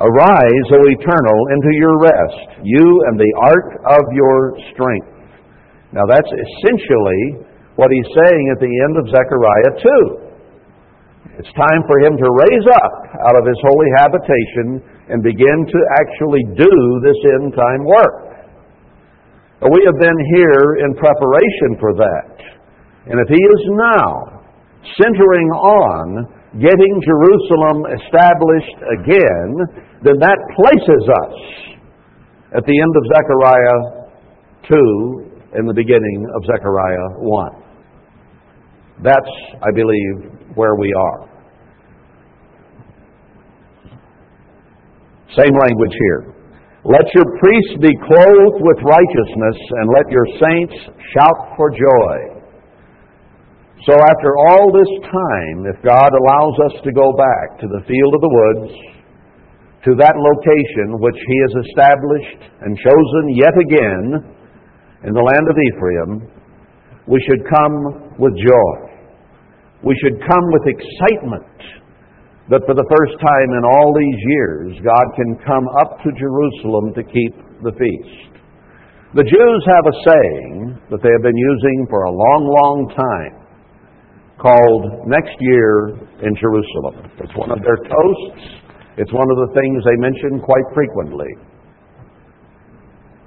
[0.03, 5.12] Arise, O eternal, into your rest, you and the ark of your strength.
[5.93, 7.45] Now that's essentially
[7.77, 9.73] what he's saying at the end of Zechariah
[10.21, 10.33] 2.
[11.41, 12.97] It's time for him to raise up
[13.29, 14.67] out of his holy habitation
[15.09, 16.75] and begin to actually do
[17.05, 18.33] this end time work.
[19.63, 22.35] We have been here in preparation for that.
[23.07, 24.43] And if he is now
[25.01, 26.05] centering on
[26.61, 29.51] getting Jerusalem established again,
[30.05, 31.37] then that places us
[32.59, 34.03] at the end of Zechariah
[34.69, 35.22] 2
[35.59, 37.63] in the beginning of Zechariah 1.
[39.03, 41.29] That's, I believe, where we are.
[45.37, 46.35] Same language here.
[46.85, 50.77] Let your priests be clothed with righteousness, and let your saints
[51.15, 52.43] shout for joy.
[53.87, 58.15] So, after all this time, if God allows us to go back to the field
[58.15, 58.73] of the woods,
[59.85, 64.37] to that location which He has established and chosen yet again
[65.05, 66.11] in the land of Ephraim,
[67.07, 68.75] we should come with joy.
[69.83, 71.83] We should come with excitement
[72.51, 76.95] that for the first time in all these years, God can come up to Jerusalem
[76.95, 77.35] to keep
[77.67, 78.33] the feast.
[79.15, 83.35] The Jews have a saying that they have been using for a long, long time
[84.39, 87.11] called next year in Jerusalem.
[87.19, 88.63] It's one of their toasts.
[88.99, 91.31] It's one of the things they mention quite frequently.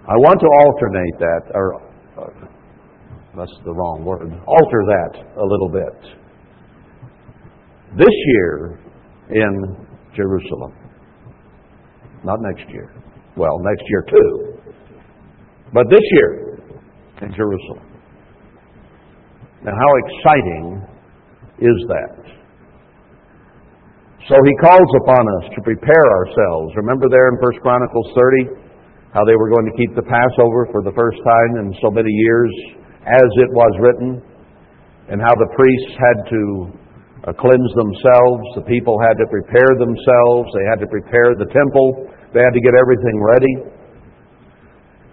[0.08, 1.82] I want to alternate that, or
[2.14, 2.30] uh,
[3.36, 5.98] that's the wrong word, alter that a little bit.
[7.98, 8.80] This year
[9.30, 10.74] in Jerusalem.
[12.24, 12.94] Not next year.
[13.36, 14.74] Well, next year too.
[15.74, 16.60] But this year
[17.22, 17.86] in Jerusalem.
[19.64, 20.86] Now, how exciting
[21.58, 22.26] is that?
[24.30, 26.74] So he calls upon us to prepare ourselves.
[26.76, 28.65] Remember there in 1 Chronicles 30?
[29.16, 32.12] How they were going to keep the Passover for the first time in so many
[32.12, 32.52] years
[33.08, 34.20] as it was written,
[35.08, 36.42] and how the priests had to
[37.24, 42.12] uh, cleanse themselves, the people had to prepare themselves, they had to prepare the temple,
[42.36, 43.56] they had to get everything ready.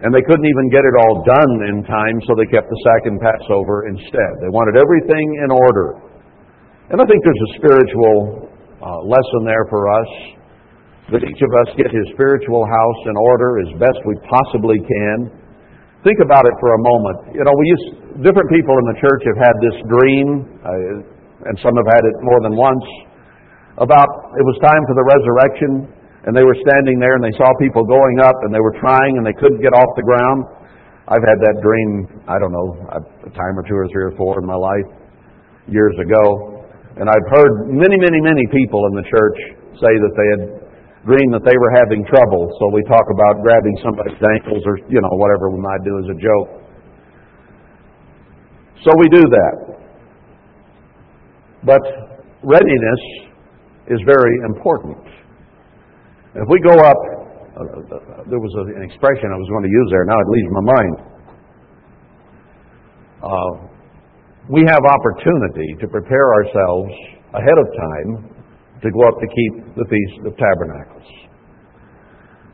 [0.03, 3.23] And they couldn't even get it all done in time, so they kept the second
[3.23, 4.31] Passover instead.
[4.43, 6.03] They wanted everything in order.
[6.91, 8.51] And I think there's a spiritual
[8.83, 10.11] uh, lesson there for us
[11.13, 15.29] that each of us get his spiritual house in order as best we possibly can.
[16.01, 17.37] Think about it for a moment.
[17.37, 17.87] You know, we used
[18.25, 20.27] different people in the church have had this dream,
[20.65, 22.83] uh, and some have had it more than once,
[23.77, 25.71] about it was time for the resurrection,
[26.25, 29.21] and they were standing there and they saw people going up and they were trying
[29.21, 30.65] and they couldn't get off the ground.
[31.03, 32.69] I've had that dream, I don't know,
[33.27, 34.87] a time or two or three or four in my life
[35.67, 36.63] years ago.
[36.95, 39.37] And I've heard many, many, many people in the church
[39.83, 40.62] say that they had
[41.03, 42.47] dream that they were having trouble.
[42.59, 46.07] So we talk about grabbing somebody's ankles or, you know, whatever we might do as
[46.07, 46.49] a joke.
[48.83, 49.55] So we do that.
[51.63, 51.83] But
[52.43, 53.01] readiness
[53.87, 54.99] is very important.
[56.35, 56.99] If we go up,
[57.53, 60.65] uh, there was an expression I was going to use there, now it leaves my
[60.73, 60.95] mind.
[63.23, 63.51] Uh,
[64.49, 66.91] we have opportunity to prepare ourselves
[67.31, 68.32] ahead of time
[68.83, 71.07] to go up to keep the Feast of Tabernacles.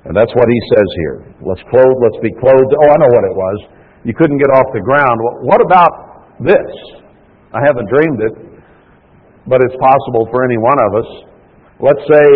[0.06, 1.18] And that's what he says here.
[1.44, 2.72] Let's clothe, let's be clothed.
[2.72, 3.58] Oh, I know what it was.
[4.08, 5.18] You couldn't get off the ground.
[5.44, 6.72] What about this?
[7.52, 8.36] I haven't dreamed it,
[9.50, 11.10] but it's possible for any one of us.
[11.82, 12.28] Let's say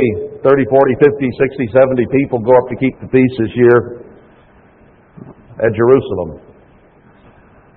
[0.44, 3.78] 30, 40, 50, 60, 70 people go up to keep the feast this year
[5.62, 6.42] at Jerusalem.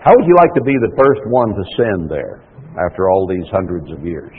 [0.02, 2.42] How would you like to be the first one to send there
[2.78, 4.34] after all these hundreds of years?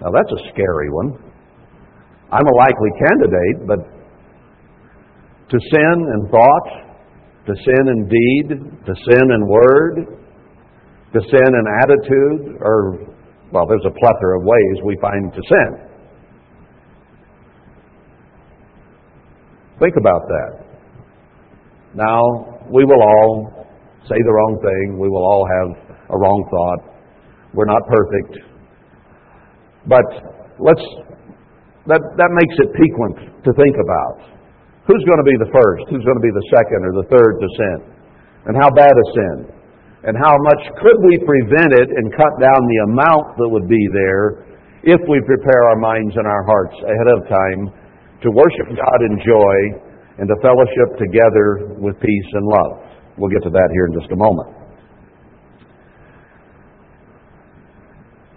[0.00, 1.18] Now that's a scary one.
[2.32, 3.78] I'm a likely candidate, but
[5.50, 6.90] to sin in thought
[7.46, 8.48] to sin in deed,
[8.86, 9.96] to sin in word,
[11.12, 12.98] to sin in attitude, or,
[13.52, 15.86] well, there's a plethora of ways we find to sin.
[19.80, 20.66] Think about that.
[21.94, 22.20] Now,
[22.70, 23.66] we will all
[24.04, 24.98] say the wrong thing.
[24.98, 26.94] We will all have a wrong thought.
[27.54, 28.49] We're not perfect.
[29.88, 30.04] But
[30.60, 30.84] let's,
[31.88, 34.30] that, that makes it piquant to think about.
[34.84, 35.86] Who's going to be the first?
[35.88, 37.78] Who's going to be the second or the third to sin?
[38.50, 39.36] And how bad a sin?
[40.04, 43.84] And how much could we prevent it and cut down the amount that would be
[43.92, 44.48] there
[44.80, 47.60] if we prepare our minds and our hearts ahead of time
[48.24, 49.56] to worship God in joy
[50.16, 52.72] and to fellowship together with peace and love?
[53.20, 54.59] We'll get to that here in just a moment.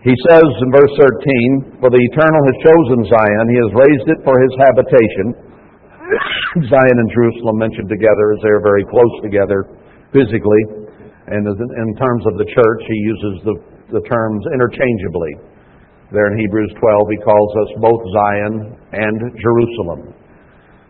[0.03, 4.19] He says in verse 13, For the Eternal has chosen Zion, He has raised it
[4.27, 5.27] for His habitation.
[6.67, 9.63] Zion and Jerusalem mentioned together as they're very close together
[10.11, 10.83] physically.
[11.31, 13.55] And in terms of the church, he uses the,
[13.95, 15.39] the terms interchangeably.
[16.11, 18.53] There in Hebrews 12, he calls us both Zion
[18.91, 20.13] and Jerusalem.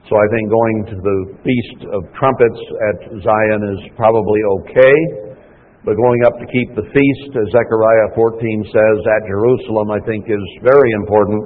[0.09, 2.61] So I think going to the Feast of Trumpets
[2.91, 5.32] at Zion is probably okay.
[5.83, 8.39] But going up to keep the feast, as Zechariah 14
[8.71, 11.43] says, at Jerusalem, I think is very important.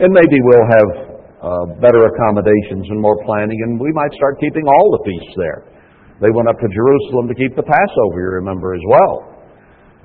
[0.00, 0.90] And maybe we'll have
[1.44, 5.60] uh, better accommodations and more planning, and we might start keeping all the feasts there.
[6.24, 9.14] They went up to Jerusalem to keep the Passover, you remember, as well.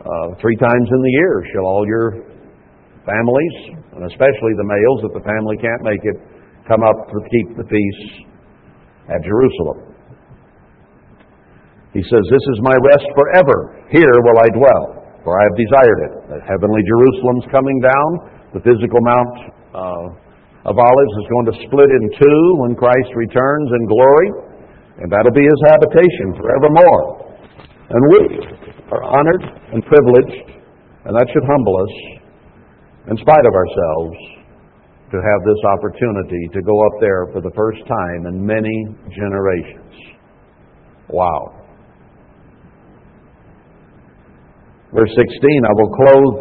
[0.04, 2.28] Uh, three times in the year shall all your
[3.08, 3.56] families,
[3.96, 6.20] and especially the males, if the family can't make it,
[6.68, 8.28] come up to keep the feast
[9.08, 9.89] at Jerusalem.
[11.94, 13.82] He says, This is my rest forever.
[13.90, 14.84] Here will I dwell,
[15.26, 16.14] for I have desired it.
[16.38, 18.10] The heavenly Jerusalem's coming down.
[18.54, 19.34] The physical Mount
[19.74, 24.30] uh, of Olives is going to split in two when Christ returns in glory,
[25.02, 27.26] and that'll be his habitation forevermore.
[27.90, 28.22] And we
[28.94, 30.62] are honored and privileged,
[31.06, 31.94] and that should humble us,
[33.10, 34.18] in spite of ourselves,
[35.10, 39.94] to have this opportunity to go up there for the first time in many generations.
[41.10, 41.59] Wow.
[44.90, 46.36] Verse 16, I will clothe,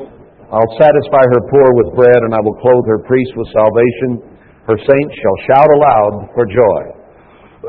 [0.48, 4.40] I'll satisfy her poor with bread, and I will clothe her priests with salvation.
[4.64, 6.80] Her saints shall shout aloud for joy.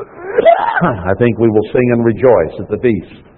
[1.10, 3.28] I think we will sing and rejoice at the feast.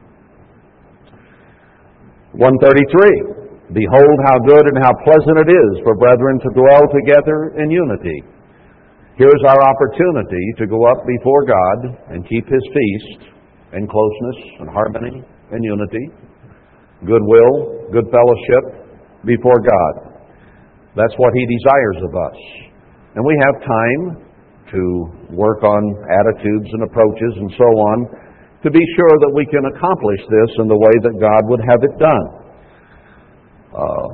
[2.39, 7.71] 133, Behold how good and how pleasant it is for brethren to dwell together in
[7.73, 8.23] unity.
[9.17, 11.79] Here's our opportunity to go up before God
[12.13, 13.33] and keep His feast
[13.73, 16.05] in closeness and harmony and unity
[17.07, 18.65] goodwill, good fellowship
[19.25, 19.95] before God.
[20.97, 22.39] That's what He desires of us.
[23.15, 24.03] And we have time
[24.73, 24.83] to
[25.37, 27.97] work on attitudes and approaches and so on
[28.65, 31.83] to be sure that we can accomplish this in the way that God would have
[31.83, 32.27] it done.
[33.75, 34.09] Uh,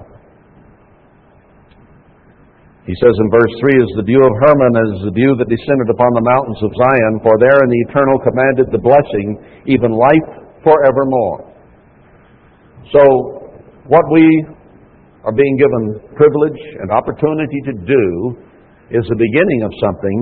[2.88, 5.92] he says in verse 3 As the dew of Hermon is the dew that descended
[5.92, 9.36] upon the mountains of Zion, for there in the eternal commanded the blessing,
[9.68, 10.28] even life
[10.64, 11.47] forevermore.
[12.92, 13.02] So,
[13.86, 14.24] what we
[15.24, 18.04] are being given privilege and opportunity to do
[18.88, 20.18] is the beginning of something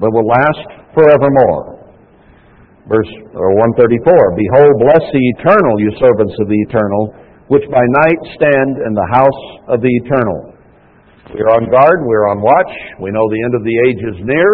[0.00, 1.80] that will last forevermore.
[2.84, 4.04] Verse or 134
[4.36, 7.16] Behold, bless the eternal, you servants of the eternal,
[7.48, 9.42] which by night stand in the house
[9.72, 10.52] of the eternal.
[11.32, 14.00] We are on guard, we are on watch, we know the end of the age
[14.12, 14.50] is near,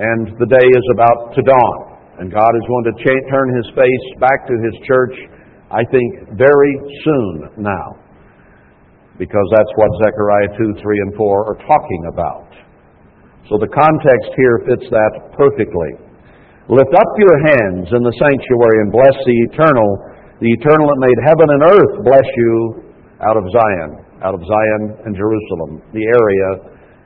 [0.00, 1.76] and the day is about to dawn.
[2.16, 5.16] And God is going to cha- turn his face back to his church
[5.70, 6.74] I think, very
[7.06, 7.94] soon now.
[9.18, 12.50] Because that's what Zechariah 2, 3, and 4 are talking about.
[13.46, 15.90] So the context here fits that perfectly.
[16.70, 19.90] Lift up your hands in the sanctuary and bless the eternal.
[20.38, 22.54] The eternal that made heaven and earth bless you
[23.26, 23.90] out of Zion,
[24.22, 26.48] out of Zion and Jerusalem, the area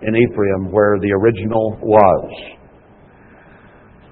[0.04, 2.28] in Ephraim where the original was.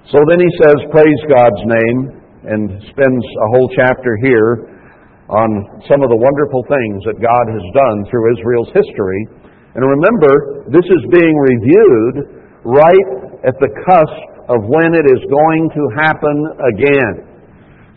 [0.09, 4.73] So then he says, Praise God's name and spends a whole chapter here
[5.31, 5.49] on
[5.87, 9.21] some of the wonderful things that God has done through Israel's history.
[9.73, 12.15] And remember, this is being reviewed
[12.67, 13.09] right
[13.47, 16.37] at the cusp of when it is going to happen
[16.75, 17.15] again.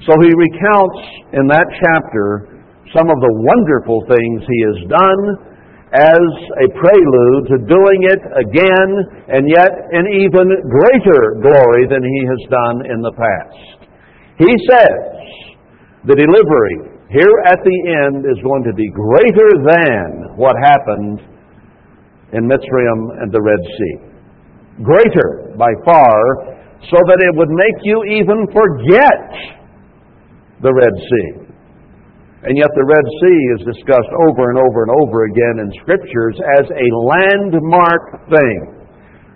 [0.07, 1.03] So he recounts
[1.35, 2.57] in that chapter
[2.95, 5.23] some of the wonderful things he has done
[5.95, 6.27] as
[6.63, 8.91] a prelude to doing it again
[9.31, 13.76] and yet in even greater glory than he has done in the past.
[14.39, 15.01] He says
[16.05, 21.23] the delivery here at the end is going to be greater than what happened
[22.35, 23.97] in Mitzrayim and the Red Sea.
[24.83, 26.19] Greater by far
[26.91, 29.57] so that it would make you even forget
[30.61, 31.47] the Red Sea.
[32.47, 36.37] And yet the Red Sea is discussed over and over and over again in Scriptures
[36.61, 38.59] as a landmark thing.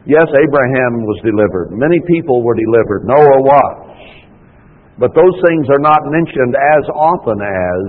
[0.07, 1.73] Yes, Abraham was delivered.
[1.73, 3.09] Many people were delivered.
[3.09, 3.90] Noah was.
[5.01, 7.81] But those things are not mentioned as often as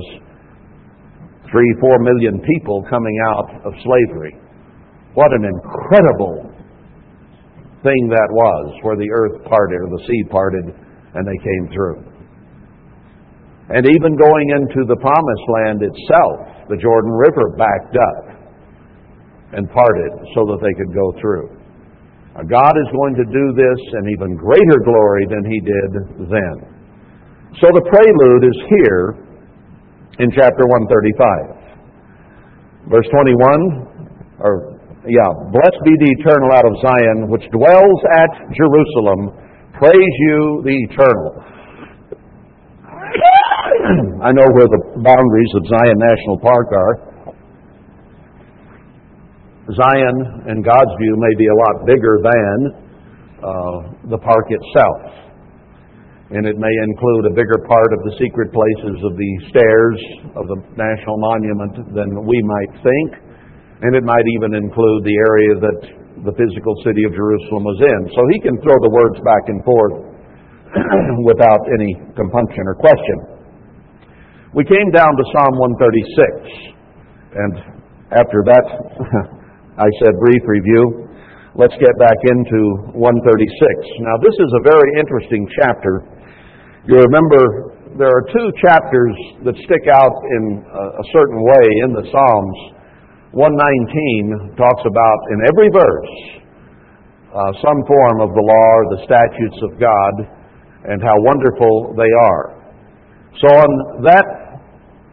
[1.52, 4.40] three, four million people coming out of slavery.
[5.14, 6.48] What an incredible
[7.84, 12.00] thing that was, where the earth parted, or the sea parted, and they came through.
[13.76, 18.24] And even going into the promised land itself, the Jordan River backed up
[19.52, 21.60] and parted so that they could go through.
[22.48, 25.92] God is going to do this in even greater glory than He did
[26.32, 26.81] then.
[27.60, 29.28] So the prelude is here
[30.24, 32.88] in chapter 135.
[32.88, 39.36] Verse 21, or yeah, blessed be the eternal out of Zion, which dwells at Jerusalem.
[39.76, 41.44] Praise you, the eternal.
[44.24, 47.04] I know where the boundaries of Zion National Park are.
[49.76, 52.72] Zion, in God's view, may be a lot bigger than
[53.44, 55.21] uh, the park itself.
[56.32, 60.00] And it may include a bigger part of the secret places of the stairs
[60.40, 63.10] of the National Monument than we might think.
[63.84, 65.80] And it might even include the area that
[66.24, 68.00] the physical city of Jerusalem was in.
[68.16, 69.96] So he can throw the words back and forth
[71.28, 73.18] without any compunction or question.
[74.56, 76.72] We came down to Psalm 136.
[77.36, 77.54] And
[78.12, 78.66] after that,
[79.86, 81.08] I said brief review.
[81.56, 83.04] Let's get back into 136.
[84.04, 86.21] Now, this is a very interesting chapter.
[86.90, 89.14] You remember there are two chapters
[89.46, 92.58] that stick out in a certain way in the Psalms.
[93.38, 96.14] 119 talks about, in every verse,
[97.38, 100.14] uh, some form of the law or the statutes of God
[100.90, 102.58] and how wonderful they are.
[103.46, 103.72] So, on
[104.10, 104.26] that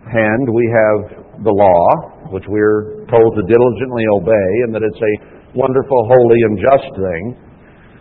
[0.09, 5.15] hand, we have the law, which we're told to diligently obey, and that it's a
[5.53, 7.25] wonderful, holy, and just thing.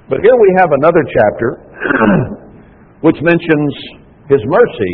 [0.08, 1.50] But here we have another chapter
[3.02, 3.74] which mentions
[4.30, 4.94] His mercy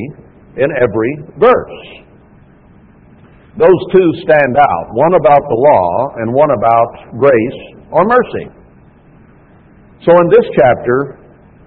[0.57, 2.03] in every verse.
[3.57, 8.49] Those two stand out one about the law and one about grace or mercy.
[10.05, 11.21] So in this chapter,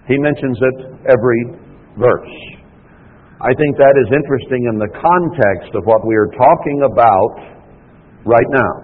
[0.08, 0.76] he mentions it
[1.06, 1.42] every
[1.96, 2.34] verse.
[3.40, 7.56] I think that is interesting in the context of what we are talking about
[8.24, 8.74] right now.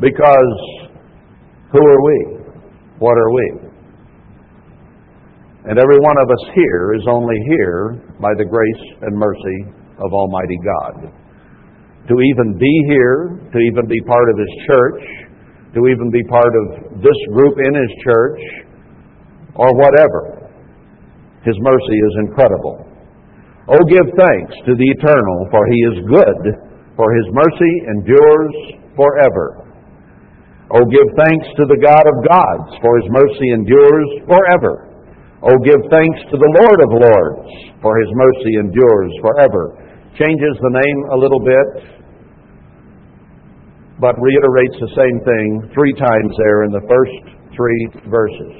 [0.00, 0.52] Because
[1.70, 2.18] who are we?
[2.98, 3.69] What are we?
[5.68, 9.58] And every one of us here is only here by the grace and mercy
[10.00, 11.12] of Almighty God.
[12.08, 15.02] To even be here, to even be part of His church,
[15.76, 18.40] to even be part of this group in His church,
[19.54, 20.48] or whatever,
[21.44, 22.88] His mercy is incredible.
[23.68, 26.42] Oh, give thanks to the Eternal, for He is good,
[26.96, 29.68] for His mercy endures forever.
[30.72, 34.89] Oh, give thanks to the God of gods, for His mercy endures forever.
[35.40, 37.48] Oh, give thanks to the Lord of lords,
[37.80, 39.72] for His mercy endures forever.
[40.20, 41.68] Changes the name a little bit,
[44.00, 47.24] but reiterates the same thing three times there in the first
[47.56, 47.82] three
[48.12, 48.52] verses.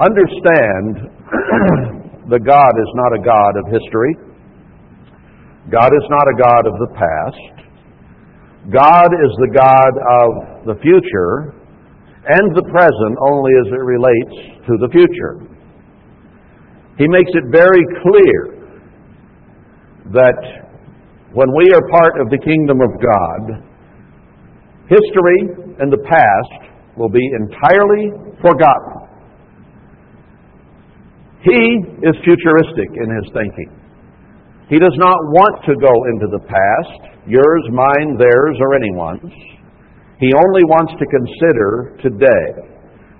[0.00, 1.12] Understand
[2.32, 4.16] the God is not a God of history.
[5.68, 7.56] God is not a God of the past.
[8.72, 10.28] God is the God of
[10.64, 11.55] the future
[12.26, 15.46] and the present only as it relates to the future.
[16.98, 18.56] He makes it very clear
[20.10, 20.66] that
[21.32, 23.62] when we are part of the kingdom of God,
[24.88, 25.40] history
[25.78, 28.10] and the past will be entirely
[28.40, 29.06] forgotten.
[31.44, 31.62] He
[32.02, 33.70] is futuristic in his thinking.
[34.68, 39.55] He does not want to go into the past, yours, mine, theirs, or anyone's.
[40.18, 42.46] He only wants to consider today.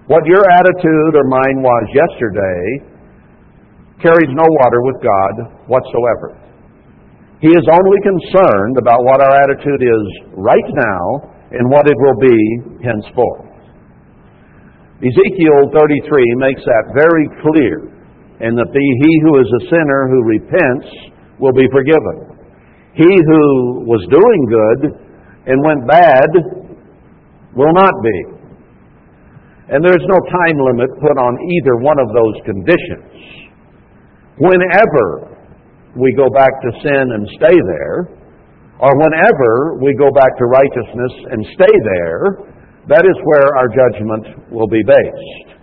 [0.08, 2.96] What your attitude or mine was yesterday
[4.00, 5.34] carries no water with God
[5.68, 6.40] whatsoever.
[7.44, 10.06] He is only concerned about what our attitude is
[10.40, 12.38] right now and what it will be
[12.80, 13.44] henceforth.
[15.04, 17.92] Ezekiel 33 makes that very clear,
[18.40, 20.88] and that the, he who is a sinner who repents
[21.36, 22.40] will be forgiven.
[22.96, 24.80] He who was doing good
[25.52, 26.55] and went bad
[27.56, 28.18] will not be.
[29.72, 33.10] And there's no time limit put on either one of those conditions.
[34.38, 35.34] Whenever
[35.96, 38.14] we go back to sin and stay there,
[38.78, 42.54] or whenever we go back to righteousness and stay there,
[42.88, 45.56] that is where our judgment will be based.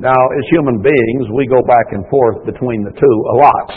[0.00, 3.68] Now, as human beings, we go back and forth between the two a lot.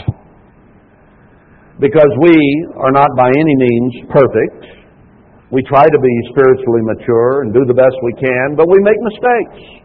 [1.80, 2.34] Because we
[2.76, 4.83] are not by any means perfect.
[5.50, 9.00] We try to be spiritually mature and do the best we can, but we make
[9.04, 9.84] mistakes.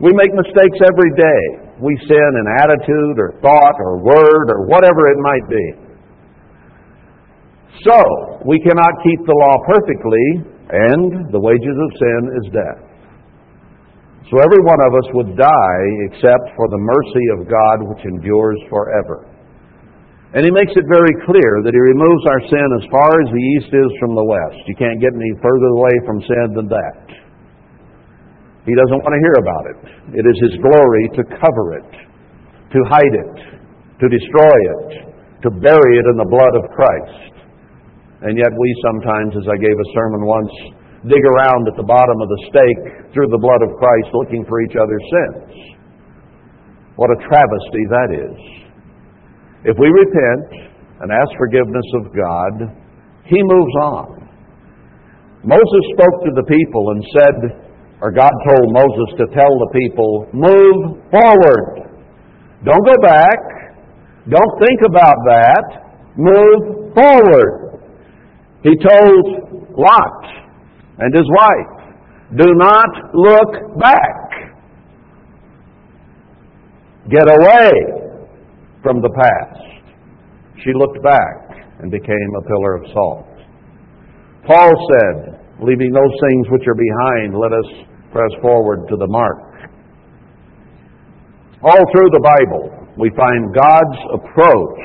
[0.00, 1.42] We make mistakes every day.
[1.80, 5.66] We sin in attitude or thought or word or whatever it might be.
[7.82, 7.98] So,
[8.46, 10.26] we cannot keep the law perfectly,
[10.70, 12.94] and the wages of sin is death.
[14.30, 18.58] So every one of us would die except for the mercy of God which endures
[18.70, 19.28] forever.
[20.34, 23.44] And he makes it very clear that he removes our sin as far as the
[23.54, 24.58] east is from the west.
[24.66, 27.06] You can't get any further away from sin than that.
[28.66, 29.78] He doesn't want to hear about it.
[30.18, 31.90] It is his glory to cover it,
[32.74, 33.36] to hide it,
[34.02, 34.90] to destroy it,
[35.46, 37.46] to bury it in the blood of Christ.
[38.26, 40.54] And yet we sometimes, as I gave a sermon once,
[41.06, 44.58] dig around at the bottom of the stake through the blood of Christ looking for
[44.66, 45.78] each other's sins.
[46.98, 48.63] What a travesty that is.
[49.64, 50.68] If we repent
[51.00, 52.68] and ask forgiveness of God,
[53.24, 54.28] He moves on.
[55.42, 57.36] Moses spoke to the people and said,
[58.00, 61.88] or God told Moses to tell the people, move forward.
[62.64, 63.40] Don't go back.
[64.28, 65.64] Don't think about that.
[66.16, 67.80] Move forward.
[68.62, 70.24] He told Lot
[70.98, 71.96] and his wife,
[72.36, 74.54] do not look back.
[77.08, 77.93] Get away
[78.84, 79.64] from the past.
[80.62, 83.26] She looked back and became a pillar of salt.
[84.46, 87.64] Paul said, leaving those things which are behind, let us
[88.12, 89.40] press forward to the mark.
[91.64, 94.84] All through the Bible, we find God's approach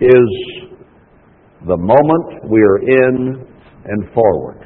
[0.00, 0.70] is
[1.66, 3.46] the moment we are in
[3.84, 4.64] and forward.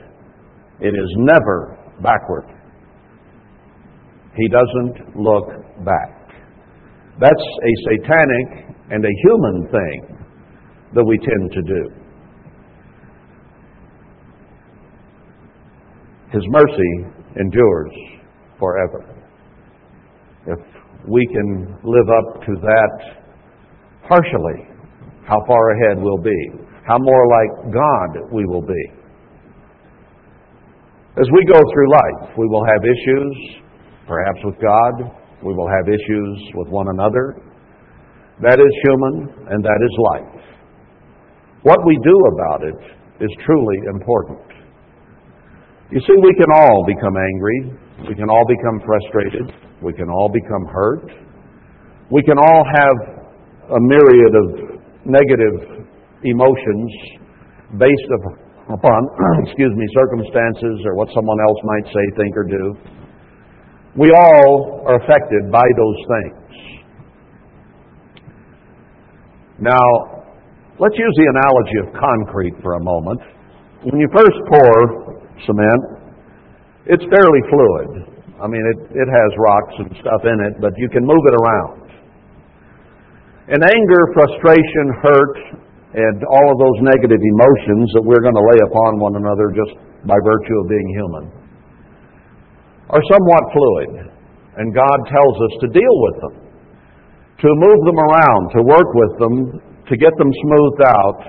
[0.81, 2.45] It is never backward.
[4.37, 5.49] He doesn't look
[5.85, 6.14] back.
[7.21, 10.17] That's a satanic and a human thing
[10.95, 11.91] that we tend to do.
[16.33, 17.07] His mercy
[17.39, 17.93] endures
[18.59, 19.15] forever.
[20.47, 20.59] If
[21.09, 23.25] we can live up to that
[24.09, 24.69] partially,
[25.27, 26.51] how far ahead we'll be,
[26.87, 28.85] how more like God we will be.
[31.17, 33.63] As we go through life, we will have issues,
[34.09, 37.37] perhaps with God, we will have issues with one another.
[38.41, 40.45] That is human, and that is life.
[41.63, 42.81] What we do about it
[43.25, 44.41] is truly important.
[45.93, 47.59] You see, we can all become angry.
[48.09, 49.53] We can all become frustrated.
[49.83, 51.09] We can all become hurt.
[52.11, 52.97] We can all have
[53.71, 54.47] a myriad of
[55.05, 55.89] negative
[56.25, 56.91] emotions
[57.79, 58.11] based
[58.69, 59.01] upon,
[59.45, 62.65] excuse me, circumstances or what someone else might say, think, or do.
[63.95, 66.45] We all are affected by those things.
[69.63, 69.87] Now,
[70.83, 73.23] let's use the analogy of concrete for a moment.
[73.87, 75.83] When you first pour cement,
[76.91, 78.11] it's fairly fluid.
[78.43, 81.37] I mean, it, it has rocks and stuff in it, but you can move it
[81.39, 81.87] around.
[83.47, 85.37] And anger, frustration, hurt,
[85.95, 89.79] and all of those negative emotions that we're going to lay upon one another just
[90.03, 91.44] by virtue of being human
[92.91, 94.11] are somewhat fluid.
[94.57, 96.35] And God tells us to deal with them,
[97.43, 99.35] to move them around, to work with them,
[99.89, 101.21] to get them smoothed out,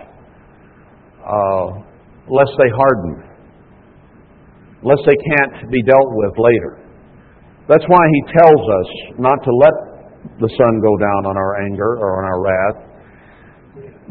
[1.25, 1.65] uh,
[2.29, 3.35] lest they harden
[4.85, 6.77] lest they can't be dealt with later.
[7.65, 9.75] That's why he tells us not to let
[10.37, 12.79] the sun go down on our anger or on our wrath.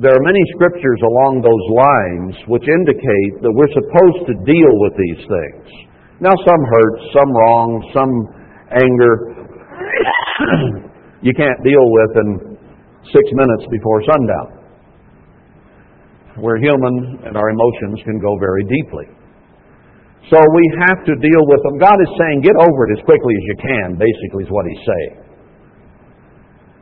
[0.03, 4.95] There are many scriptures along those lines which indicate that we're supposed to deal with
[4.99, 5.67] these things.
[6.21, 8.13] Now, some hurt, some wrong, some
[8.71, 9.35] anger
[11.27, 12.29] you can't deal with in
[13.11, 14.49] six minutes before sundown.
[16.39, 19.07] We're human and our emotions can go very deeply.
[20.33, 21.79] So we have to deal with them.
[21.79, 24.85] God is saying, get over it as quickly as you can, basically, is what He's
[24.89, 25.15] saying.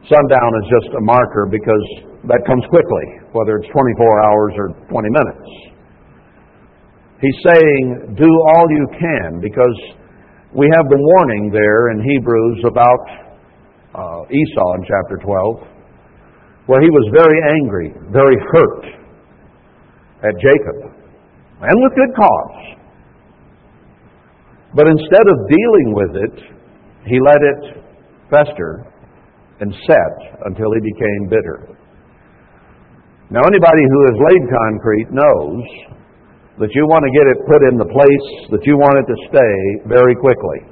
[0.07, 1.87] Sundown is just a marker because
[2.31, 5.72] that comes quickly, whether it's 24 hours or 20 minutes.
[7.23, 9.79] He's saying, do all you can because
[10.51, 13.05] we have the warning there in Hebrews about
[13.95, 18.85] uh, Esau in chapter 12, where he was very angry, very hurt
[20.27, 20.99] at Jacob,
[21.63, 22.59] and with good cause.
[24.75, 26.37] But instead of dealing with it,
[27.07, 27.63] he let it
[28.31, 28.83] fester
[29.61, 30.15] and set
[30.47, 31.79] until he became bitter.
[33.31, 36.02] Now, anybody who has laid concrete knows
[36.63, 39.17] that you want to get it put in the place that you want it to
[39.27, 39.55] stay
[39.91, 40.63] very quickly.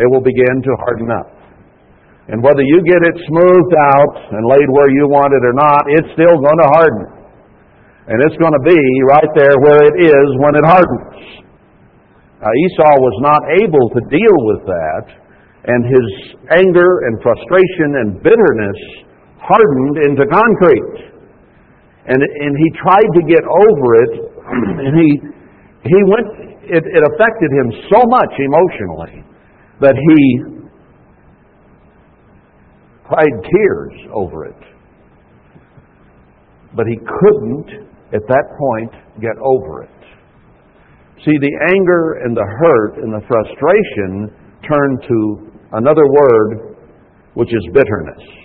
[0.00, 1.28] it will begin to harden up.
[2.32, 5.80] And whether you get it smoothed out and laid where you want it or not,
[5.92, 7.04] it's still going to harden.
[8.08, 8.80] And it's going to be
[9.12, 11.44] right there where it is when it hardens.
[12.40, 15.04] Now, Esau was not able to deal with that,
[15.68, 16.08] and his
[16.56, 18.80] anger and frustration and bitterness
[19.36, 21.17] hardened into concrete.
[22.08, 24.12] And, and he tried to get over it,
[24.88, 25.08] and he,
[25.84, 26.26] he went,
[26.64, 29.24] it, it affected him so much emotionally
[29.80, 30.58] that he
[33.04, 34.56] cried tears over it.
[36.74, 39.90] But he couldn't, at that point, get over it.
[41.24, 44.32] See, the anger and the hurt and the frustration
[44.64, 46.76] turned to another word,
[47.34, 48.37] which is bitterness.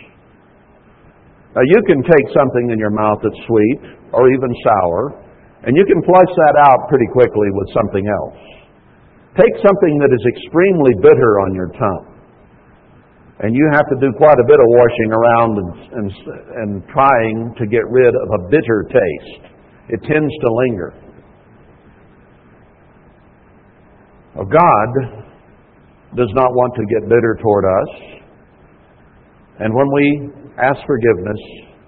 [1.53, 3.79] Now, you can take something in your mouth that's sweet
[4.11, 5.21] or even sour,
[5.63, 8.41] and you can flush that out pretty quickly with something else.
[9.37, 12.13] Take something that is extremely bitter on your tongue
[13.43, 16.07] and you have to do quite a bit of washing around and, and,
[16.63, 19.51] and trying to get rid of a bitter taste.
[19.89, 20.93] It tends to linger.
[24.35, 24.89] Well, God
[26.15, 27.89] does not want to get bitter toward us.
[29.59, 30.29] And when we
[30.61, 31.41] ask forgiveness,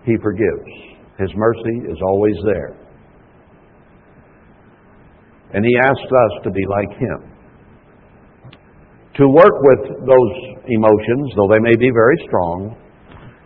[0.05, 0.71] He forgives.
[1.19, 2.77] His mercy is always there.
[5.53, 7.35] And He asks us to be like Him
[9.15, 10.33] to work with those
[10.67, 12.75] emotions, though they may be very strong,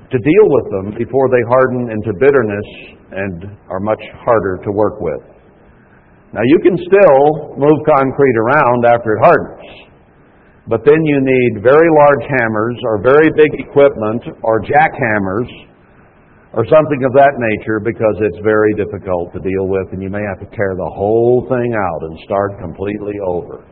[0.09, 2.69] to deal with them before they harden into bitterness
[3.13, 5.21] and are much harder to work with.
[6.33, 9.65] Now, you can still move concrete around after it hardens,
[10.69, 15.49] but then you need very large hammers or very big equipment or jackhammers
[16.53, 20.21] or something of that nature because it's very difficult to deal with and you may
[20.21, 23.65] have to tear the whole thing out and start completely over.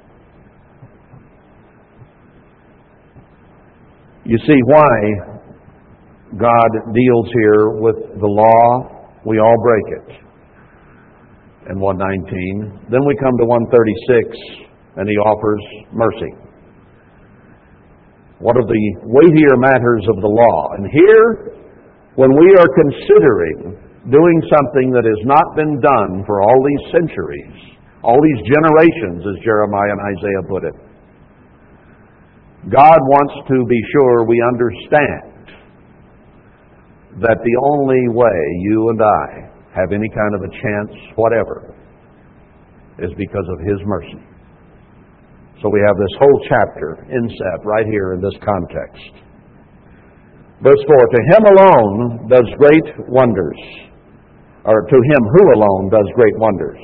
[4.25, 5.37] You see why
[6.35, 9.13] God deals here with the law.
[9.23, 10.09] We all break it.
[11.69, 12.89] In 119.
[12.89, 14.35] Then we come to 136,
[14.97, 15.61] and he offers
[15.93, 16.47] mercy.
[18.39, 20.77] One of the weightier matters of the law.
[20.77, 21.57] And here,
[22.15, 23.81] when we are considering
[24.13, 29.35] doing something that has not been done for all these centuries, all these generations, as
[29.43, 30.75] Jeremiah and Isaiah put it,
[32.69, 35.37] God wants to be sure we understand
[37.21, 41.73] that the only way you and I have any kind of a chance, whatever,
[42.99, 44.21] is because of His mercy.
[45.61, 49.13] So we have this whole chapter inset right here in this context.
[50.61, 53.61] Verse 4 To Him alone does great wonders,
[54.65, 56.81] or to Him who alone does great wonders,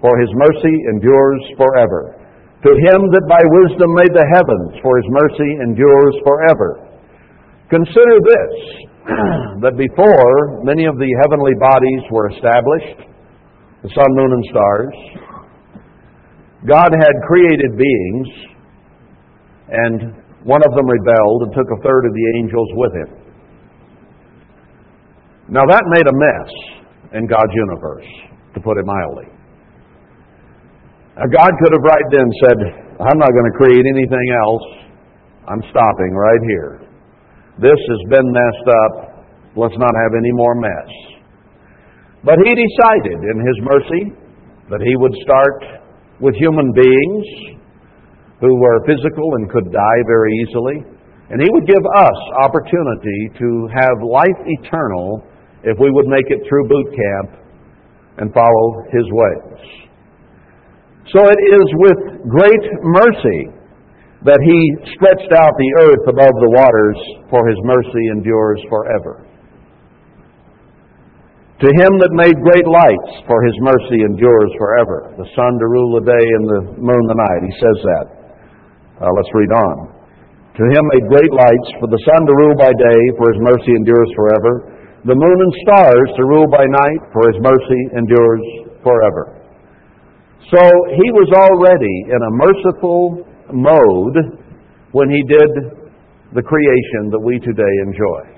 [0.00, 2.26] for His mercy endures forever.
[2.66, 6.82] To him that by wisdom made the heavens, for his mercy endures forever.
[7.70, 8.54] Consider this,
[9.62, 13.06] that before many of the heavenly bodies were established,
[13.86, 14.96] the sun, moon, and stars,
[16.66, 18.28] God had created beings,
[19.70, 19.98] and
[20.42, 23.10] one of them rebelled and took a third of the angels with him.
[25.48, 26.50] Now that made a mess
[27.14, 28.06] in God's universe,
[28.54, 29.30] to put it mildly.
[31.16, 32.58] Now, God could have right then said,
[33.00, 34.66] I'm not going to create anything else.
[35.48, 36.84] I'm stopping right here.
[37.56, 38.94] This has been messed up.
[39.56, 40.90] Let's not have any more mess.
[42.24, 44.02] But He decided in His mercy
[44.68, 45.85] that He would start
[46.20, 47.26] with human beings
[48.40, 50.78] who were physical and could die very easily.
[51.30, 55.24] And He would give us opportunity to have life eternal
[55.64, 57.28] if we would make it through boot camp
[58.18, 59.86] and follow His ways.
[61.12, 63.56] So it is with great mercy
[64.24, 64.58] that he
[64.96, 66.98] stretched out the earth above the waters,
[67.30, 69.25] for his mercy endures forever.
[71.56, 75.16] To him that made great lights, for his mercy endures forever.
[75.16, 77.42] The sun to rule the day and the moon the night.
[77.48, 78.06] He says that.
[79.00, 79.76] Uh, let's read on.
[80.60, 83.72] To him made great lights, for the sun to rule by day, for his mercy
[83.72, 84.52] endures forever.
[85.08, 88.44] The moon and stars to rule by night, for his mercy endures
[88.84, 89.40] forever.
[90.52, 90.60] So
[90.92, 93.24] he was already in a merciful
[93.56, 94.44] mode
[94.92, 95.50] when he did
[96.36, 98.35] the creation that we today enjoy.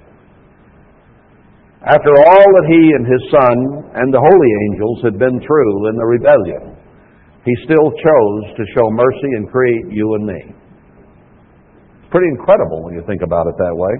[1.86, 3.56] After all that he and his son
[3.94, 6.74] and the holy angels had been through in the rebellion,
[7.46, 10.40] he still chose to show mercy and create you and me.
[12.02, 13.94] It's pretty incredible when you think about it that way.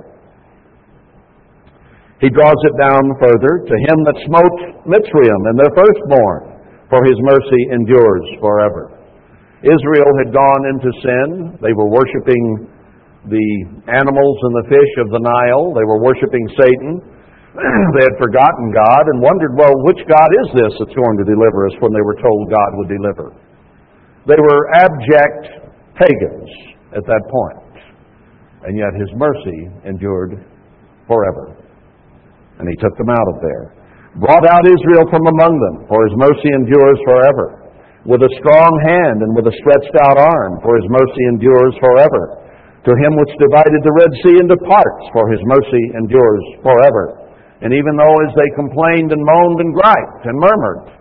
[2.19, 6.59] He draws it down further to him that smote Mitzrayim and their firstborn
[6.91, 8.91] for his mercy endures forever.
[9.63, 11.29] Israel had gone into sin.
[11.63, 12.67] They were worshiping
[13.31, 13.49] the
[13.87, 15.75] animals and the fish of the Nile.
[15.79, 17.18] They were worshiping Satan.
[17.99, 21.67] they had forgotten God and wondered, well, which God is this that's going to deliver
[21.67, 23.35] us when they were told God would deliver?
[24.31, 26.51] They were abject pagans
[26.95, 27.75] at that point.
[28.67, 30.45] And yet his mercy endured
[31.07, 31.57] forever.
[32.59, 33.75] And he took them out of there.
[34.19, 37.69] Brought out Israel from among them, for his mercy endures forever
[38.09, 42.41] with a strong hand and with a stretched out arm, for his mercy endures forever.
[42.89, 47.18] To him which divided the Red Sea into parts, for his mercy endures forever.
[47.61, 50.95] And even though as they complained and moaned and griped and murmured,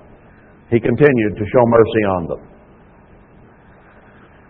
[0.74, 2.42] he continued to show mercy on them.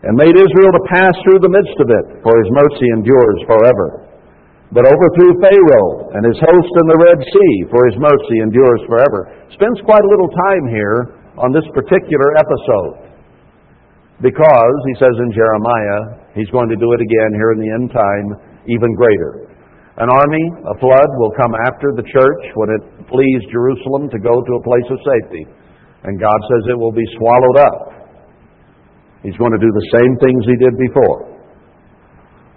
[0.07, 4.07] And made Israel to pass through the midst of it, for his mercy endures forever.
[4.71, 9.31] But overthrew Pharaoh and his host in the Red Sea, for his mercy endures forever.
[9.55, 10.99] Spends quite a little time here
[11.39, 13.07] on this particular episode.
[14.19, 16.01] Because, he says in Jeremiah,
[16.33, 18.27] he's going to do it again here in the end time,
[18.67, 19.56] even greater.
[19.97, 24.29] An army, a flood, will come after the church when it flees Jerusalem to go
[24.29, 25.49] to a place of safety.
[26.05, 27.97] And God says it will be swallowed up.
[29.25, 31.33] He's going to do the same things he did before.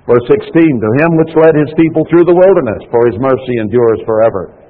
[0.04, 4.00] Verse 16, To him which led his people through the wilderness, for his mercy endures
[4.04, 4.60] forever.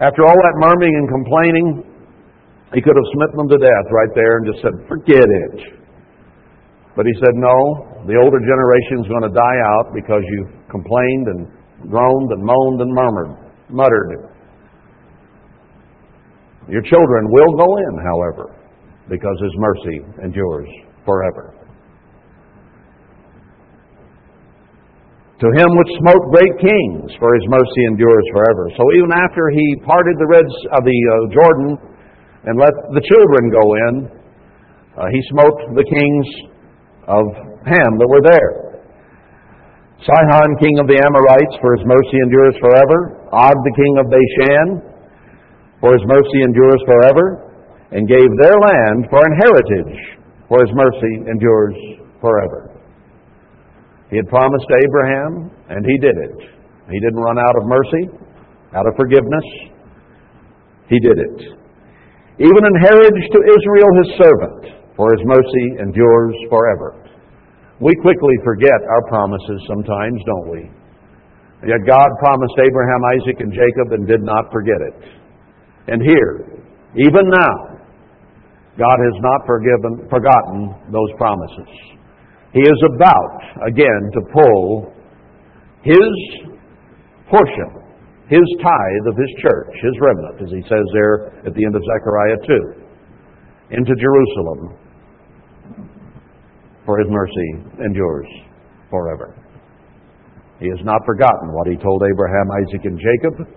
[0.00, 1.66] After all that murmuring and complaining,
[2.72, 5.84] he could have smitten them to death right there and just said, forget it.
[6.96, 11.26] But he said, no, the older generation is going to die out because you complained
[11.30, 11.40] and
[11.88, 13.36] groaned and moaned and murmured,
[13.68, 14.30] muttered.
[16.68, 18.56] Your children will go in, however,
[19.08, 20.68] because his mercy endures
[21.04, 21.54] forever.
[25.40, 28.70] To him which smote great kings, for his mercy endures forever.
[28.78, 31.94] So even after he parted the Red, uh, the uh, Jordan
[32.46, 33.94] and let the children go in.
[34.96, 36.26] Uh, he smote the kings
[37.08, 37.24] of
[37.66, 38.63] Ham that were there.
[40.04, 43.24] Sihon, king of the Amorites, for his mercy endures forever.
[43.32, 44.68] Og, the king of Bashan,
[45.80, 47.50] for his mercy endures forever.
[47.92, 49.96] And gave their land for an heritage,
[50.48, 51.76] for his mercy endures
[52.20, 52.74] forever.
[54.10, 56.36] He had promised Abraham, and he did it.
[56.90, 58.04] He didn't run out of mercy,
[58.74, 59.46] out of forgiveness.
[60.88, 61.64] He did it
[62.38, 64.62] even an heritage to Israel his servant,
[64.96, 66.98] for his mercy endures forever.
[67.80, 70.62] We quickly forget our promises sometimes, don't we?
[71.66, 75.00] Yet God promised Abraham, Isaac, and Jacob and did not forget it.
[75.88, 76.60] And here,
[76.96, 77.54] even now,
[78.78, 81.70] God has not forgiven, forgotten those promises.
[82.52, 84.92] He is about, again, to pull
[85.82, 86.12] his
[87.30, 87.84] portion
[88.28, 91.82] his tithe of his church, his remnant, as he says there at the end of
[91.84, 94.80] Zechariah 2, into Jerusalem,
[96.84, 97.48] for his mercy
[97.84, 98.28] endures
[98.90, 99.34] forever.
[100.60, 103.48] He has not forgotten what he told Abraham, Isaac, and Jacob.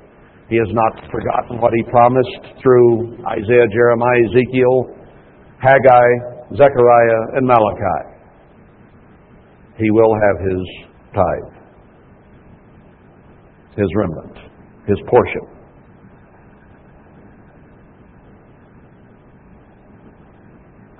[0.49, 4.95] He has not forgotten what he promised through Isaiah, Jeremiah, Ezekiel,
[5.59, 6.09] Haggai,
[6.55, 8.01] Zechariah, and Malachi.
[9.77, 10.61] He will have his
[11.13, 11.53] tithe,
[13.77, 14.47] his remnant
[14.87, 15.41] his portion.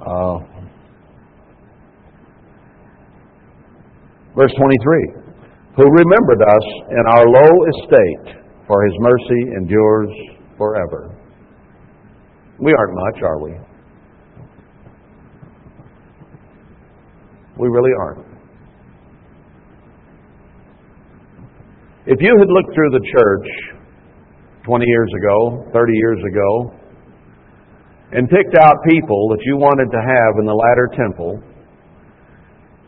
[0.06, 0.40] Uh,
[4.38, 5.18] verse 23
[5.78, 10.10] Who remembered us in our low estate, for his mercy endures
[10.58, 11.18] forever.
[12.60, 13.52] We aren't much, are we?
[17.58, 18.26] We really aren't.
[22.06, 23.48] If you had looked through the church
[24.66, 26.74] 20 years ago, 30 years ago,
[28.12, 31.42] and picked out people that you wanted to have in the latter temple,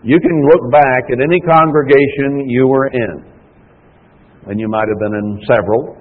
[0.03, 3.15] you can look back at any congregation you were in,
[4.47, 5.97] and you might have been in several,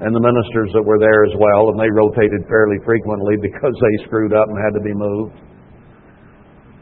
[0.00, 3.94] and the ministers that were there as well, and they rotated fairly frequently because they
[4.04, 5.36] screwed up and had to be moved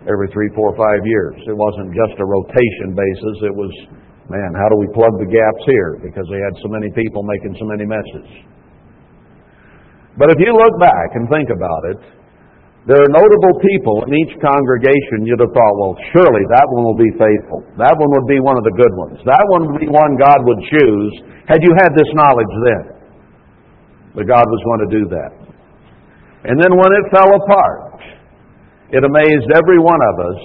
[0.09, 1.37] every three, four, five years.
[1.45, 3.73] It wasn't just a rotation basis, it was
[4.31, 5.99] Man, how do we plug the gaps here?
[5.99, 8.47] Because they had so many people making so many messes.
[10.15, 12.01] But if you look back and think about it,
[12.89, 16.97] there are notable people in each congregation you'd have thought, well, surely that one will
[16.97, 17.61] be faithful.
[17.77, 19.21] That one would be one of the good ones.
[19.29, 21.13] That one would be one God would choose
[21.45, 22.85] had you had this knowledge then.
[24.17, 25.31] But God was going to do that.
[26.49, 28.01] And then when it fell apart,
[28.97, 30.41] it amazed every one of us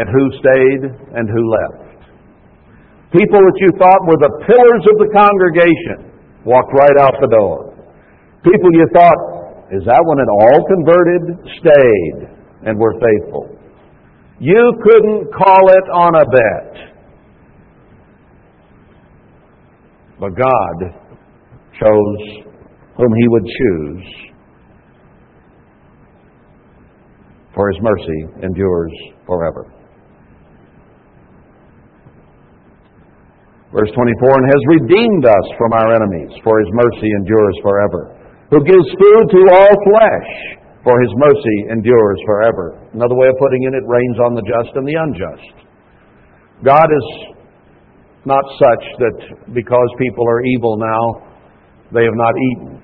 [0.00, 2.08] at who stayed and who left.
[3.12, 6.14] People that you thought were the pillars of the congregation
[6.46, 7.74] walked right out the door.
[8.46, 9.39] People you thought,
[9.72, 11.22] is that one at all converted?
[11.62, 12.40] Stayed.
[12.66, 13.48] and were faithful.
[14.38, 16.90] You couldn't call it on a bet.
[20.18, 20.76] But God
[21.72, 22.44] chose
[22.96, 24.04] whom He would choose,
[27.54, 28.92] for His mercy endures
[29.26, 29.72] forever.
[33.72, 38.19] Verse 24, and has redeemed us from our enemies, for his mercy endures forever.
[38.50, 40.30] Who gives food to all flesh,
[40.82, 42.82] for his mercy endures forever.
[42.92, 45.54] Another way of putting it, it rains on the just and the unjust.
[46.64, 47.36] God is
[48.24, 51.30] not such that because people are evil now,
[51.92, 52.80] they have not eaten.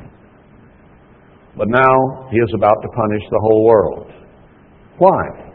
[1.56, 4.12] But now he is about to punish the whole world.
[4.98, 5.52] Why?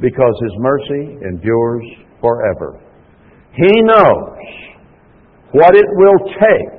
[0.00, 1.84] Because his mercy endures
[2.20, 2.80] forever.
[3.56, 4.38] He knows
[5.52, 6.77] what it will take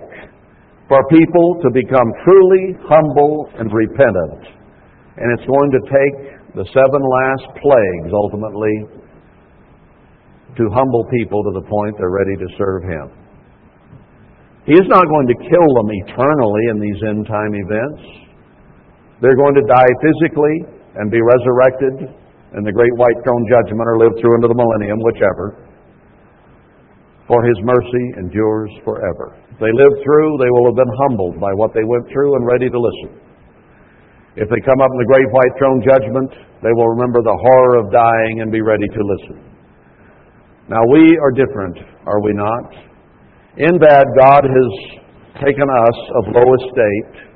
[0.90, 4.42] for people to become truly humble and repentant.
[5.22, 6.16] And it's going to take
[6.58, 8.76] the seven last plagues ultimately
[10.58, 13.06] to humble people to the point they're ready to serve Him.
[14.66, 18.02] He is not going to kill them eternally in these end time events.
[19.22, 22.18] They're going to die physically and be resurrected
[22.58, 25.69] in the great white throne judgment or live through into the millennium, whichever
[27.30, 29.38] for his mercy endures forever.
[29.54, 32.44] If they live through, they will have been humbled by what they went through and
[32.50, 33.22] ready to listen.
[34.34, 36.34] If they come up in the great white throne judgment,
[36.66, 39.46] they will remember the horror of dying and be ready to listen.
[40.74, 41.78] Now, we are different,
[42.10, 42.66] are we not?
[43.62, 44.72] In that, God has
[45.46, 47.30] taken us of low estate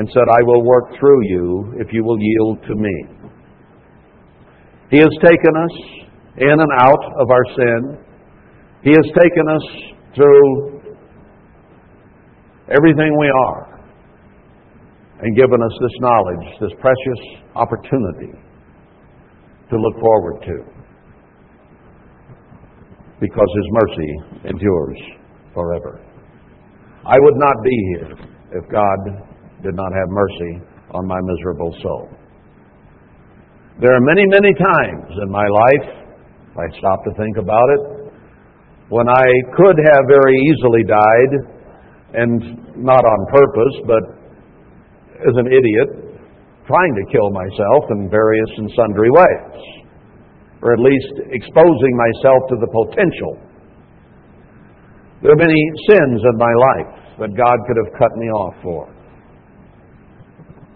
[0.00, 2.96] and said, I will work through you if you will yield to me.
[4.90, 5.74] He has taken us
[6.36, 8.05] in and out of our sin.
[8.86, 9.66] He has taken us
[10.14, 10.80] through
[12.70, 13.82] everything we are
[15.22, 18.30] and given us this knowledge, this precious opportunity
[19.70, 20.56] to look forward to.
[23.18, 24.98] Because His mercy endures
[25.52, 26.00] forever.
[27.04, 28.12] I would not be here
[28.52, 28.98] if God
[29.64, 30.62] did not have mercy
[30.92, 32.08] on my miserable soul.
[33.80, 36.06] There are many, many times in my life,
[36.52, 38.05] if I stop to think about it,
[38.88, 39.26] when I
[39.56, 41.56] could have very easily died,
[42.14, 42.40] and
[42.78, 44.04] not on purpose, but
[45.26, 46.06] as an idiot,
[46.66, 49.62] trying to kill myself in various and sundry ways,
[50.62, 53.38] or at least exposing myself to the potential.
[55.22, 58.94] There are many sins in my life that God could have cut me off for,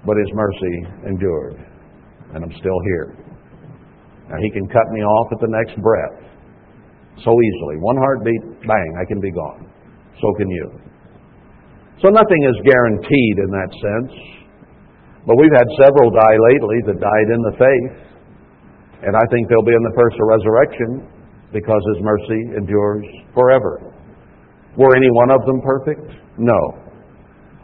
[0.04, 1.56] but His mercy endured,
[2.34, 3.16] and I'm still here.
[4.30, 6.29] Now, He can cut me off at the next breath
[7.24, 7.76] so easily.
[7.80, 9.68] One heartbeat, bang, I can be gone.
[10.20, 10.66] So can you.
[12.00, 14.12] So nothing is guaranteed in that sense.
[15.28, 17.96] But we've had several die lately that died in the faith.
[19.04, 20.90] And I think they'll be in the first resurrection
[21.52, 23.92] because His mercy endures forever.
[24.76, 26.08] Were any one of them perfect?
[26.38, 26.60] No.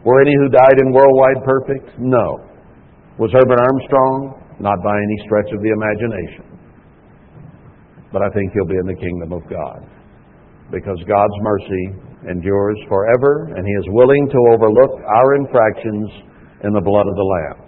[0.05, 1.99] Were any who died in worldwide perfect?
[1.99, 2.45] No.
[3.19, 4.43] Was Herbert Armstrong?
[4.61, 6.46] Not by any stretch of the imagination
[8.13, 9.83] but I think he'll be in the kingdom of God.
[10.71, 11.85] Because God's mercy
[12.31, 16.11] endures forever, and He is willing to overlook our infractions
[16.65, 17.67] in the blood of the Lamb.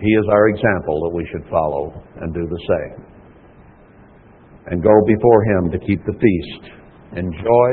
[0.00, 3.06] He is our example that we should follow and do the same.
[4.66, 6.64] And go before Him to keep the feast
[7.16, 7.70] in joy,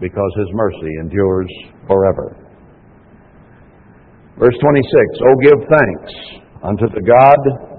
[0.00, 1.50] because His mercy endures
[1.86, 2.36] forever.
[4.38, 4.84] Verse 26
[5.20, 6.12] Oh, give thanks
[6.62, 7.69] unto the God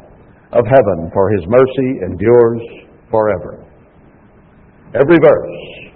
[0.54, 2.62] of heaven, for his mercy endures
[3.10, 3.64] forever.
[4.94, 5.92] Every verse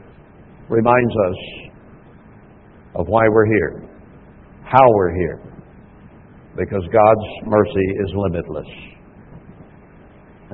[0.70, 1.40] reminds us
[2.96, 3.84] of why we're here,
[4.64, 5.42] how we're here,
[6.56, 8.72] because God's mercy is limitless.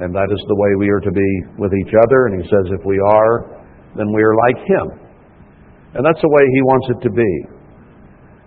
[0.01, 2.25] And that is the way we are to be with each other.
[2.25, 3.61] And he says, if we are,
[3.95, 4.87] then we are like him.
[5.93, 7.31] And that's the way he wants it to be.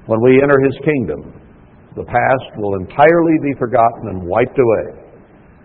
[0.07, 1.31] When we enter his kingdom,
[1.95, 5.04] the past will entirely be forgotten and wiped away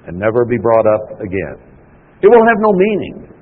[0.08, 1.58] and never be brought up again.
[2.22, 3.34] It will have no meaning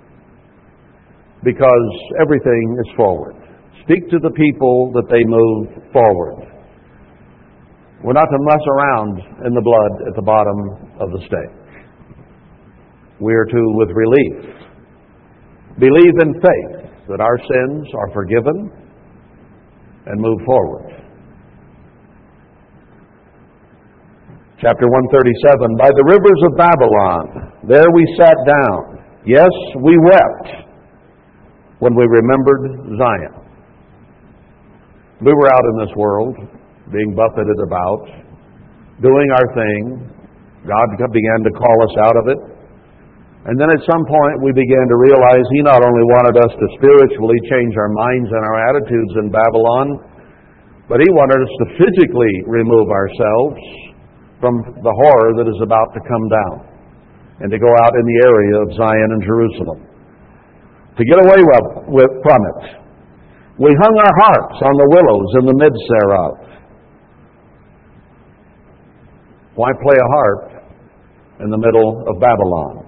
[1.44, 1.90] because
[2.22, 3.36] everything is forward.
[3.84, 6.48] Speak to the people that they move forward.
[8.04, 10.60] We're not to mess around in the blood at the bottom
[11.02, 11.82] of the stake.
[13.20, 14.56] We are to, with relief,
[15.80, 18.72] believe in faith that our sins are forgiven
[20.06, 21.07] and move forward.
[24.58, 27.26] Chapter 137 By the rivers of Babylon,
[27.70, 29.06] there we sat down.
[29.22, 29.54] Yes,
[29.86, 30.50] we wept
[31.78, 33.38] when we remembered Zion.
[35.22, 36.34] We were out in this world,
[36.90, 38.02] being buffeted about,
[38.98, 39.82] doing our thing.
[40.66, 42.42] God began to call us out of it.
[43.46, 46.66] And then at some point we began to realize He not only wanted us to
[46.82, 49.86] spiritually change our minds and our attitudes in Babylon,
[50.90, 53.87] but He wanted us to physically remove ourselves
[54.40, 56.56] from the horror that is about to come down
[57.42, 59.80] and to go out in the area of Zion and Jerusalem.
[60.98, 61.42] To get away
[61.94, 62.62] with, from it,
[63.62, 66.34] we hung our harps on the willows in the midst thereof.
[69.54, 70.44] Why play a harp
[71.42, 72.86] in the middle of Babylon?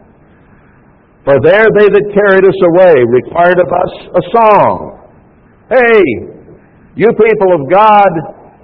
[1.26, 4.74] For there they that carried us away required of us a song.
[5.70, 6.02] Hey,
[6.96, 8.10] you people of God,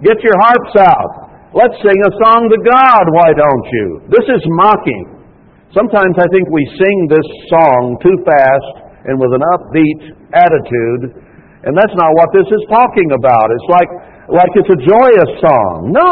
[0.01, 1.24] get your harps out.
[1.55, 3.87] Let's sing a song to God, why don't you?
[4.11, 5.23] This is mocking.
[5.71, 8.75] Sometimes I think we sing this song too fast
[9.07, 11.15] and with an upbeat attitude,
[11.63, 13.47] and that's not what this is talking about.
[13.55, 13.91] It's like,
[14.35, 15.95] like it's a joyous song.
[15.95, 16.11] No,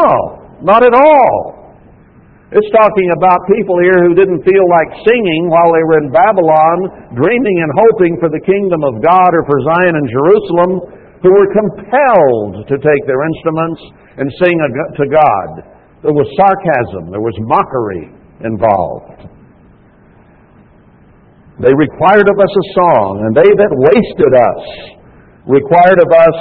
[0.64, 1.76] not at all.
[2.48, 7.12] It's talking about people here who didn't feel like singing while they were in Babylon,
[7.20, 10.72] dreaming and hoping for the kingdom of God or for Zion and Jerusalem,
[11.20, 14.56] who were compelled to take their instruments and sing
[14.96, 15.48] to God.
[16.02, 18.12] There was sarcasm, there was mockery
[18.44, 19.30] involved.
[21.62, 24.64] They required of us a song, and they that wasted us
[25.46, 26.38] required of us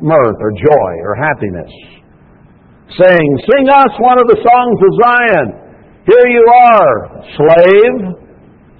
[0.00, 1.72] mirth or joy or happiness,
[2.96, 5.48] saying, Sing us one of the songs of Zion.
[6.06, 6.92] Here you are,
[7.34, 7.96] slave.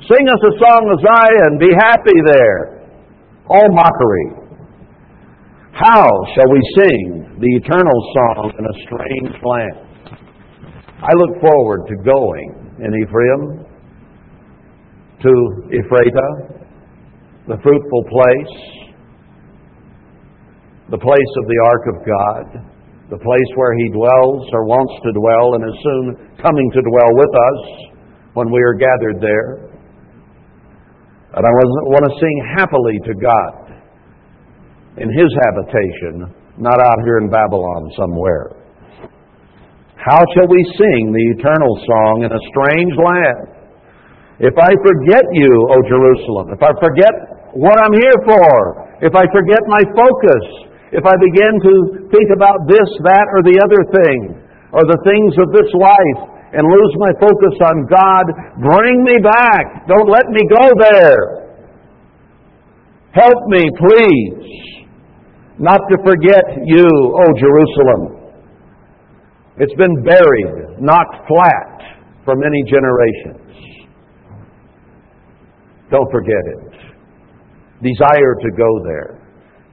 [0.09, 1.59] Sing us a song of Zion.
[1.59, 2.84] Be happy there.
[3.49, 4.45] All mockery.
[5.72, 9.95] How shall we sing the eternal song in a strange land?
[11.03, 13.64] I look forward to going in Ephraim
[15.22, 15.32] to
[15.72, 16.64] Ephratah,
[17.49, 18.55] the fruitful place,
[20.91, 22.45] the place of the ark of God,
[23.11, 26.05] the place where He dwells or wants to dwell and is soon
[26.41, 27.61] coming to dwell with us
[28.35, 29.74] when we are gathered there.
[31.37, 33.82] And I want to sing happily to God
[35.03, 38.55] in His habitation, not out here in Babylon somewhere.
[39.98, 43.55] How shall we sing the eternal song in a strange land?
[44.38, 47.14] If I forget you, O Jerusalem, if I forget
[47.55, 48.50] what I'm here for,
[49.00, 50.44] if I forget my focus,
[50.92, 51.74] if I begin to
[52.12, 54.18] think about this, that, or the other thing,
[54.74, 58.26] or the things of this life, and lose my focus on God,
[58.62, 59.88] bring me back.
[59.88, 61.50] Don't let me go there.
[63.11, 64.84] Help me, please,
[65.59, 68.24] not to forget you, O Jerusalem.
[69.59, 71.78] It's been buried, knocked flat
[72.24, 73.55] for many generations.
[75.90, 76.74] Don't forget it.
[77.82, 79.22] Desire to go there.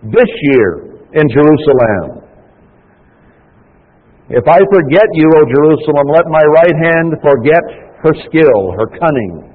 [0.04, 2.30] This year in Jerusalem.
[4.30, 7.64] If I forget you, O Jerusalem, let my right hand forget
[8.06, 9.50] her skill, her cunning.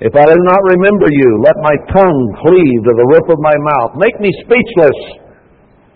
[0.00, 3.56] If I do not remember you, let my tongue cleave to the roof of my
[3.58, 3.98] mouth.
[3.98, 5.27] Make me speechless.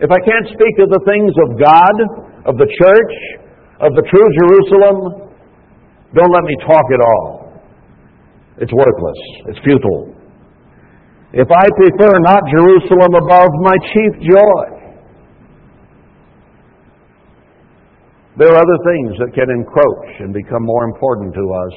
[0.02, 1.96] If I can't speak of the things of God,
[2.50, 3.14] of the church,
[3.78, 5.30] of the true Jerusalem,
[6.10, 7.62] don't let me talk at all.
[8.58, 9.20] It's worthless.
[9.46, 10.10] It's futile.
[11.32, 14.64] If I prefer not Jerusalem above my chief joy,
[18.42, 21.76] there are other things that can encroach and become more important to us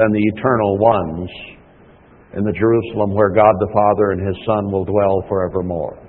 [0.00, 1.28] than the eternal ones
[2.40, 6.05] in the Jerusalem where God the Father and His Son will dwell forevermore.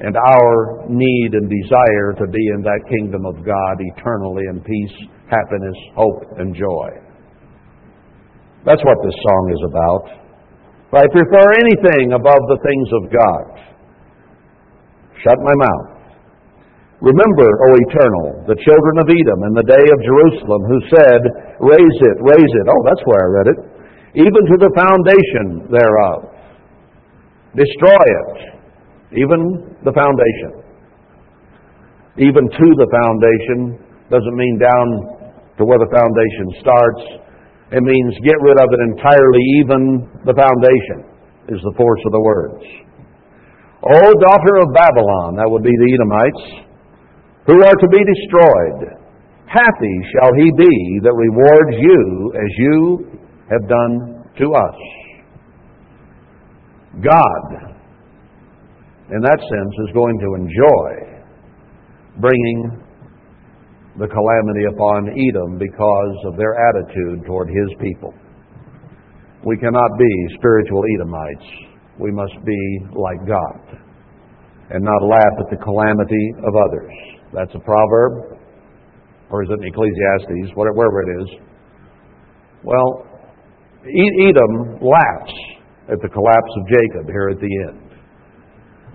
[0.00, 4.96] And our need and desire to be in that kingdom of God eternally in peace,
[5.28, 6.88] happiness, hope, and joy.
[8.64, 10.04] That's what this song is about.
[10.96, 13.44] I prefer anything above the things of God.
[15.22, 16.00] Shut my mouth.
[17.00, 21.20] Remember, O eternal, the children of Edom in the day of Jerusalem who said,
[21.60, 22.66] Raze it, raze it.
[22.68, 23.58] Oh, that's where I read it.
[24.20, 26.28] Even to the foundation thereof.
[27.56, 28.49] Destroy it.
[29.16, 30.62] Even the foundation.
[32.18, 33.78] Even to the foundation
[34.10, 34.86] doesn't mean down
[35.58, 37.02] to where the foundation starts.
[37.70, 39.80] It means get rid of it entirely, even
[40.26, 41.06] the foundation
[41.50, 42.62] is the force of the words.
[43.82, 46.44] O daughter of Babylon, that would be the Edomites,
[47.46, 49.00] who are to be destroyed,
[49.46, 52.74] happy shall he be that rewards you as you
[53.50, 54.78] have done to us.
[57.02, 57.69] God,
[59.10, 60.88] in that sense, is going to enjoy
[62.18, 62.82] bringing
[63.98, 68.14] the calamity upon Edom because of their attitude toward his people.
[69.44, 71.48] We cannot be spiritual Edomites.
[71.98, 72.62] We must be
[72.94, 73.80] like God
[74.70, 76.92] and not laugh at the calamity of others.
[77.34, 78.38] That's a proverb.
[79.30, 80.54] Or is it in Ecclesiastes?
[80.54, 81.28] Wherever it is.
[82.62, 83.06] Well,
[83.82, 85.34] Edom laughs
[85.88, 87.79] at the collapse of Jacob here at the end.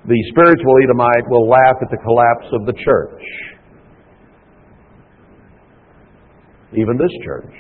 [0.07, 3.21] The spiritual Edomite will laugh at the collapse of the church.
[6.73, 7.53] Even this church.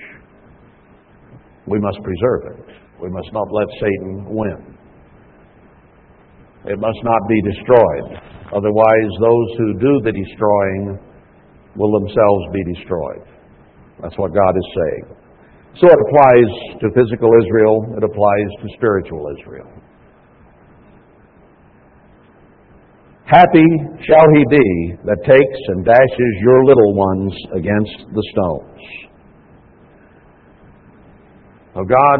[1.65, 2.75] We must preserve it.
[3.01, 4.77] We must not let Satan win.
[6.65, 8.21] It must not be destroyed.
[8.53, 10.99] Otherwise, those who do the destroying
[11.75, 13.25] will themselves be destroyed.
[14.01, 15.17] That's what God is saying.
[15.81, 19.74] So it applies to physical Israel, it applies to spiritual Israel.
[23.25, 23.65] Happy
[24.05, 28.81] shall he be that takes and dashes your little ones against the stones.
[31.73, 32.19] So God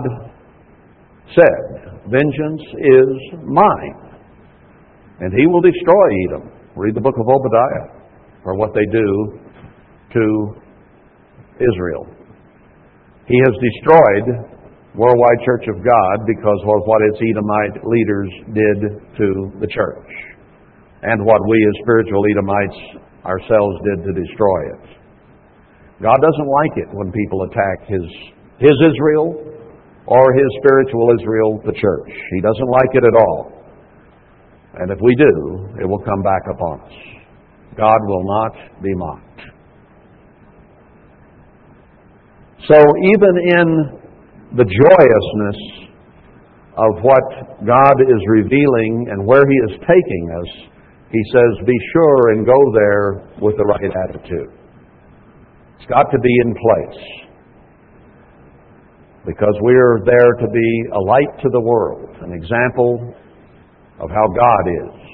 [1.35, 4.17] said, Vengeance is mine,
[5.19, 6.51] and he will destroy Edom.
[6.75, 8.01] Read the book of Obadiah
[8.43, 9.39] for what they do
[10.13, 10.55] to
[11.61, 12.07] Israel.
[13.27, 14.57] He has destroyed
[14.95, 20.34] Worldwide Church of God because of what its Edomite leaders did to the church
[21.05, 24.85] and what we as spiritual Edomites ourselves did to destroy it.
[26.01, 28.05] God doesn't like it when people attack his,
[28.59, 29.37] his Israel
[30.07, 32.09] or his spiritual Israel, the church.
[32.09, 33.55] He doesn't like it at all.
[34.77, 35.33] And if we do,
[35.81, 36.93] it will come back upon us.
[37.77, 39.41] God will not be mocked.
[42.67, 43.67] So even in
[44.57, 45.89] the joyousness
[46.77, 50.74] of what God is revealing and where He is taking us,
[51.11, 54.51] He says, be sure and go there with the right attitude.
[55.77, 57.01] It's got to be in place.
[59.25, 63.13] Because we're there to be a light to the world, an example
[63.99, 65.05] of how God is.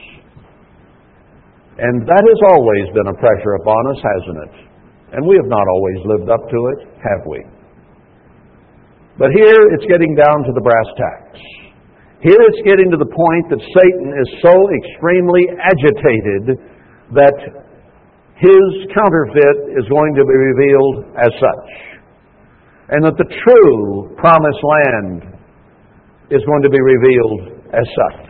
[1.77, 4.53] And that has always been a pressure upon us, hasn't it?
[5.13, 7.43] And we have not always lived up to it, have we?
[9.17, 11.39] But here it's getting down to the brass tacks.
[12.21, 16.61] Here it's getting to the point that Satan is so extremely agitated
[17.17, 17.37] that
[18.37, 21.69] his counterfeit is going to be revealed as such.
[22.93, 25.33] And that the true promised land
[26.29, 28.29] is going to be revealed as such.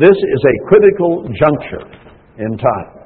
[0.00, 1.84] This is a critical juncture
[2.38, 2.98] in time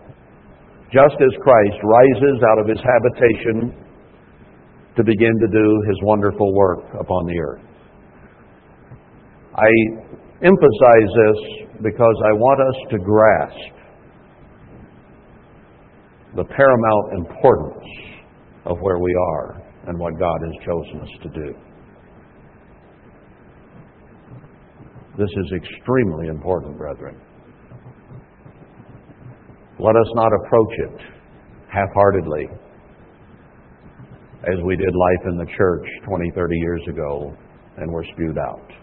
[0.92, 3.72] just as Christ rises out of his habitation
[4.94, 7.71] to begin to do his wonderful work upon the earth.
[9.54, 9.68] I
[10.42, 11.38] emphasize this
[11.82, 13.82] because I want us to grasp
[16.36, 17.84] the paramount importance
[18.64, 21.54] of where we are and what God has chosen us to do.
[25.18, 27.20] This is extremely important, brethren.
[29.78, 31.00] Let us not approach it
[31.68, 32.46] half heartedly
[34.44, 37.36] as we did life in the church 20, 30 years ago
[37.76, 38.81] and were spewed out.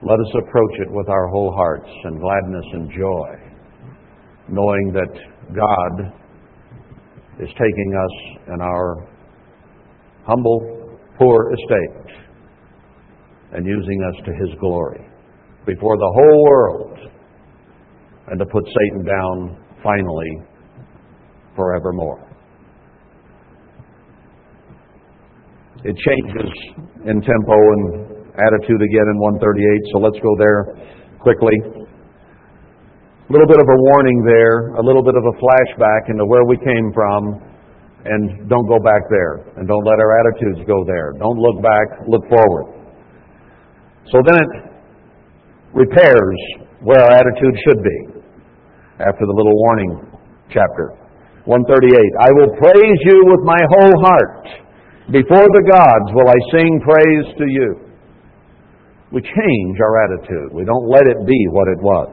[0.00, 3.28] Let us approach it with our whole hearts and gladness and joy,
[4.48, 5.12] knowing that
[5.48, 6.12] God
[7.40, 9.08] is taking us in our
[10.24, 12.14] humble, poor estate
[13.52, 15.04] and using us to His glory
[15.66, 16.98] before the whole world
[18.28, 20.46] and to put Satan down finally
[21.56, 22.24] forevermore.
[25.84, 26.52] It changes
[27.04, 30.74] in tempo and attitude again in 138, so let's go there
[31.18, 31.58] quickly.
[33.28, 36.46] A little bit of a warning there, a little bit of a flashback into where
[36.46, 37.42] we came from,
[38.06, 41.12] and don't go back there, and don't let our attitudes go there.
[41.18, 42.72] Don't look back, look forward.
[44.08, 44.50] So then it
[45.74, 46.38] repairs
[46.80, 47.98] where our attitude should be
[49.04, 50.08] after the little warning
[50.48, 50.96] chapter.
[51.44, 52.00] 138.
[52.20, 54.46] I will praise you with my whole heart.
[55.12, 57.87] Before the gods will I sing praise to you.
[59.12, 60.52] We change our attitude.
[60.52, 62.12] We don't let it be what it was.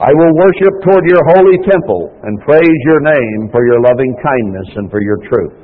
[0.00, 4.68] I will worship toward your holy temple and praise your name for your loving kindness
[4.76, 5.56] and for your truth.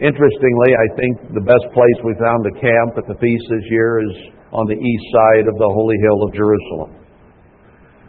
[0.00, 4.00] Interestingly, I think the best place we found to camp at the feast this year
[4.02, 4.14] is
[4.50, 7.00] on the east side of the holy hill of Jerusalem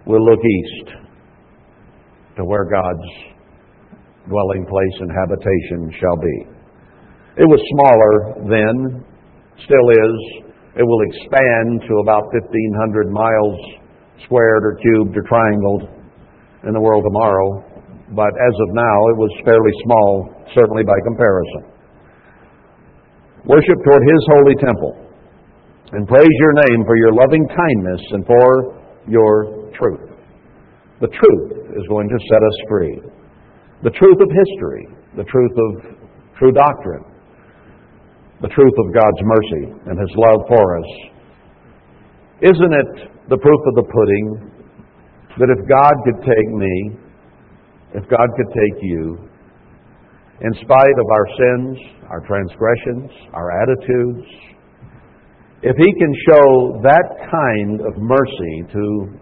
[0.05, 0.89] we'll look east
[2.37, 3.09] to where God's
[4.27, 6.37] dwelling place and habitation shall be.
[7.37, 8.13] It was smaller
[8.49, 9.05] then,
[9.63, 10.50] still is.
[10.75, 13.59] It will expand to about 1,500 miles
[14.23, 15.83] squared or cubed or triangled
[16.63, 17.63] in the world tomorrow.
[18.15, 21.63] But as of now, it was fairly small, certainly by comparison.
[23.43, 24.93] Worship toward His holy temple
[25.91, 30.07] and praise your name for your loving kindness and for your truth.
[31.01, 33.01] The truth is going to set us free.
[33.83, 34.87] The truth of history,
[35.17, 35.71] the truth of
[36.37, 37.10] true doctrine,
[38.41, 40.89] the truth of God's mercy and His love for us.
[42.41, 42.89] Isn't it
[43.29, 44.51] the proof of the pudding
[45.37, 46.97] that if God could take me,
[47.93, 49.29] if God could take you,
[50.41, 51.77] in spite of our sins,
[52.09, 54.27] our transgressions, our attitudes,
[55.61, 59.21] if He can show that kind of mercy to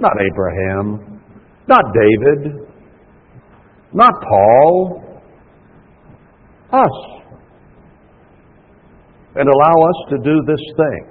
[0.00, 1.20] not Abraham,
[1.68, 2.68] not David,
[3.92, 5.20] not Paul,
[6.72, 7.17] us,
[9.38, 11.04] and allow us to do this thing,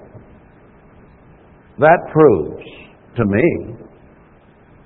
[1.80, 2.68] that proves
[3.16, 3.48] to me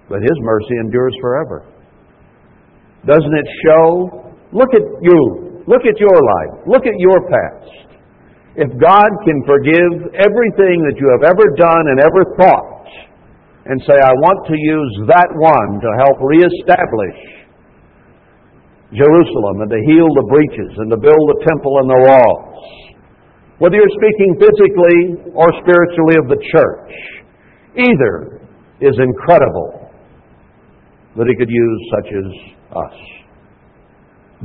[0.09, 1.65] that His mercy endures forever.
[3.07, 4.31] Doesn't it show?
[4.53, 5.63] Look at you.
[5.65, 6.67] Look at your life.
[6.67, 7.97] Look at your past.
[8.55, 12.81] If God can forgive everything that you have ever done and ever thought,
[13.65, 17.19] and say, I want to use that one to help reestablish
[18.89, 22.57] Jerusalem and to heal the breaches and to build the temple and the walls,
[23.61, 26.91] whether you're speaking physically or spiritually of the church,
[27.77, 28.41] either
[28.81, 29.93] is incredible
[31.15, 32.27] that He could use such as
[32.73, 32.97] us.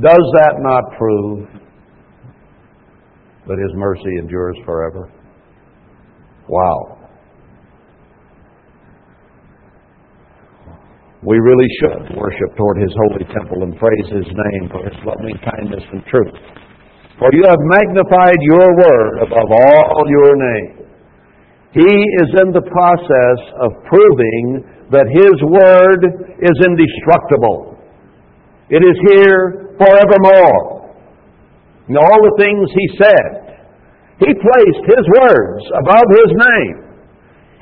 [0.05, 1.49] Does that not prove
[3.47, 5.11] that His mercy endures forever?
[6.47, 7.09] Wow.
[11.23, 15.39] We really should worship toward His holy temple and praise His name for His loving
[15.41, 16.66] kindness and truth.
[17.17, 20.85] For you have magnified your word above all your name.
[21.73, 24.61] He is in the process of proving
[24.93, 26.01] that His word
[26.41, 27.77] is indestructible.
[28.69, 30.93] It is here forevermore.
[31.89, 33.31] And all the things He said,
[34.21, 36.77] He placed His words above His name.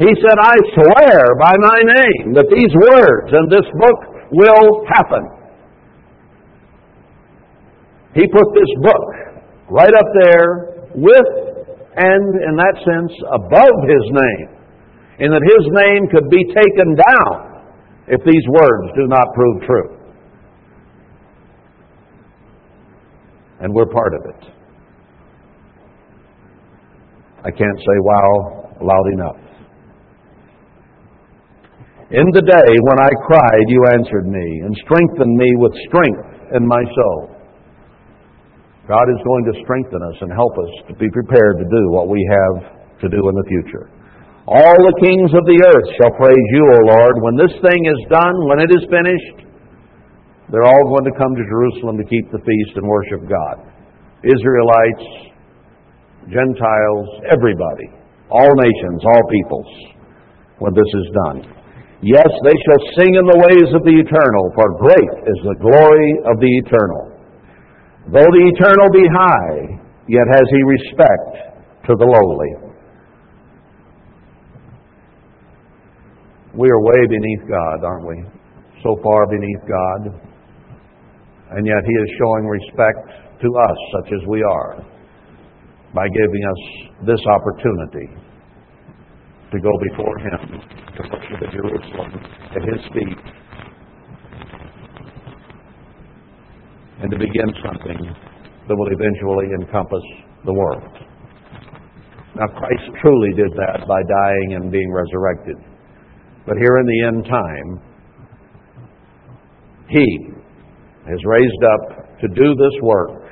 [0.03, 3.99] He said, I swear by my name that these words in this book
[4.31, 5.23] will happen.
[8.15, 9.24] He put this book
[9.69, 11.29] right up there with
[11.97, 14.49] and, in that sense, above His name,
[15.19, 17.63] in that His name could be taken down
[18.07, 19.97] if these words do not prove true.
[23.61, 24.55] And we're part of it.
[27.45, 29.45] I can't say wow loud enough.
[32.11, 36.67] In the day when I cried, you answered me and strengthened me with strength in
[36.67, 37.34] my soul.
[38.85, 42.05] God is going to strengthen us and help us to be prepared to do what
[42.05, 43.89] we have to do in the future.
[44.45, 47.17] All the kings of the earth shall praise you, O Lord.
[47.25, 49.49] When this thing is done, when it is finished,
[50.53, 53.65] they're all going to come to Jerusalem to keep the feast and worship God.
[54.21, 55.33] Israelites,
[56.29, 57.89] Gentiles, everybody,
[58.29, 59.71] all nations, all peoples,
[60.61, 61.37] when this is done.
[62.05, 66.09] Yes, they shall sing in the ways of the eternal, for great is the glory
[66.29, 67.14] of the eternal.
[68.05, 72.65] Though the eternal be high, yet has he respect to the lowly.
[76.53, 78.23] We are way beneath God, aren't we?
[78.83, 80.21] So far beneath God.
[81.51, 84.85] And yet he is showing respect to us, such as we are,
[85.93, 88.07] by giving us this opportunity
[89.51, 90.61] to go before him,
[90.95, 92.11] to worship at Jerusalem
[92.55, 93.17] at his feet,
[97.05, 98.01] and to begin something
[98.65, 100.01] that will eventually encompass
[100.41, 100.89] the world.
[102.33, 105.53] Now, Christ truly did that by dying and being resurrected.
[106.49, 107.69] But here in the end time,
[109.85, 110.07] He
[111.05, 113.29] has raised up to do this work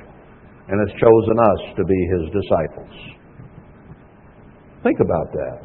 [0.70, 2.94] and has chosen us to be His disciples.
[4.86, 5.60] Think about that.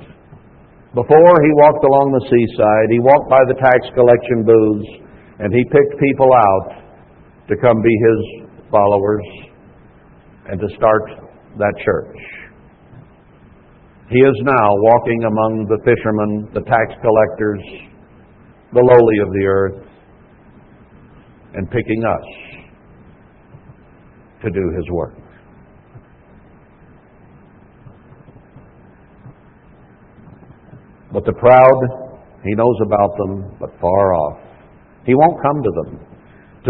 [0.98, 4.90] Before he walked along the seaside, he walked by the tax collection booths,
[5.38, 6.89] and he picked people out
[7.50, 9.26] to come be his followers
[10.50, 11.02] and to start
[11.58, 12.18] that church.
[14.10, 17.62] He is now walking among the fishermen, the tax collectors,
[18.74, 19.86] the lowly of the earth,
[21.56, 22.26] and picking us
[24.44, 25.16] to do his work.
[31.12, 31.80] But the proud,
[32.44, 34.40] he knows about them, but far off.
[35.06, 36.09] He won't come to them.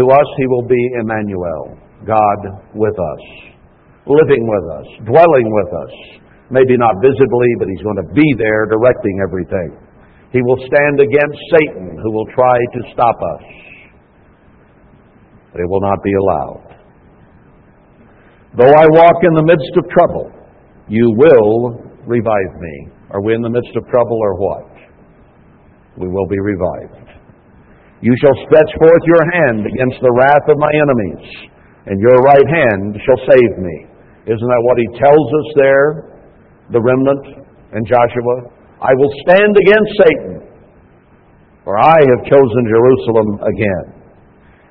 [0.00, 1.76] To us, he will be Emmanuel,
[2.08, 2.40] God
[2.72, 3.22] with us,
[4.08, 5.94] living with us, dwelling with us.
[6.48, 9.76] Maybe not visibly, but he's going to be there directing everything.
[10.32, 13.44] He will stand against Satan, who will try to stop us.
[15.52, 16.64] But it will not be allowed.
[18.56, 20.32] Though I walk in the midst of trouble,
[20.88, 22.88] you will revive me.
[23.10, 24.70] Are we in the midst of trouble or what?
[26.00, 27.09] we will be revived.
[28.00, 31.52] You shall stretch forth your hand against the wrath of my enemies,
[31.84, 33.76] and your right hand shall save me.
[34.24, 35.86] Isn't that what he tells us there,
[36.72, 37.44] the remnant
[37.76, 38.56] and Joshua?
[38.80, 40.34] I will stand against Satan,
[41.64, 43.86] for I have chosen Jerusalem again.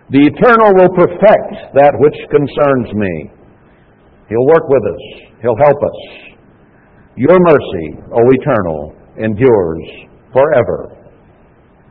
[0.09, 3.29] The Eternal will perfect that which concerns me.
[4.25, 5.03] He'll work with us.
[5.41, 5.99] He'll help us.
[7.15, 10.98] Your mercy, O Eternal, endures forever.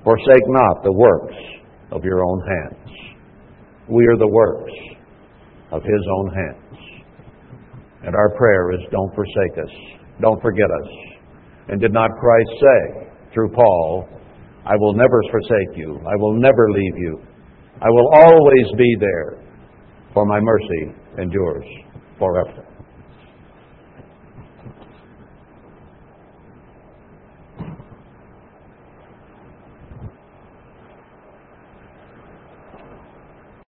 [0.09, 1.37] Forsake not the works
[1.93, 2.97] of your own hands.
[3.91, 4.73] We are the works
[5.71, 7.05] of His own hands.
[8.05, 9.75] And our prayer is don't forsake us.
[10.23, 10.89] Don't forget us.
[11.69, 14.09] And did not Christ say through Paul,
[14.65, 16.01] I will never forsake you.
[16.07, 17.21] I will never leave you.
[17.83, 19.45] I will always be there,
[20.15, 21.67] for my mercy endures
[22.19, 22.68] forever.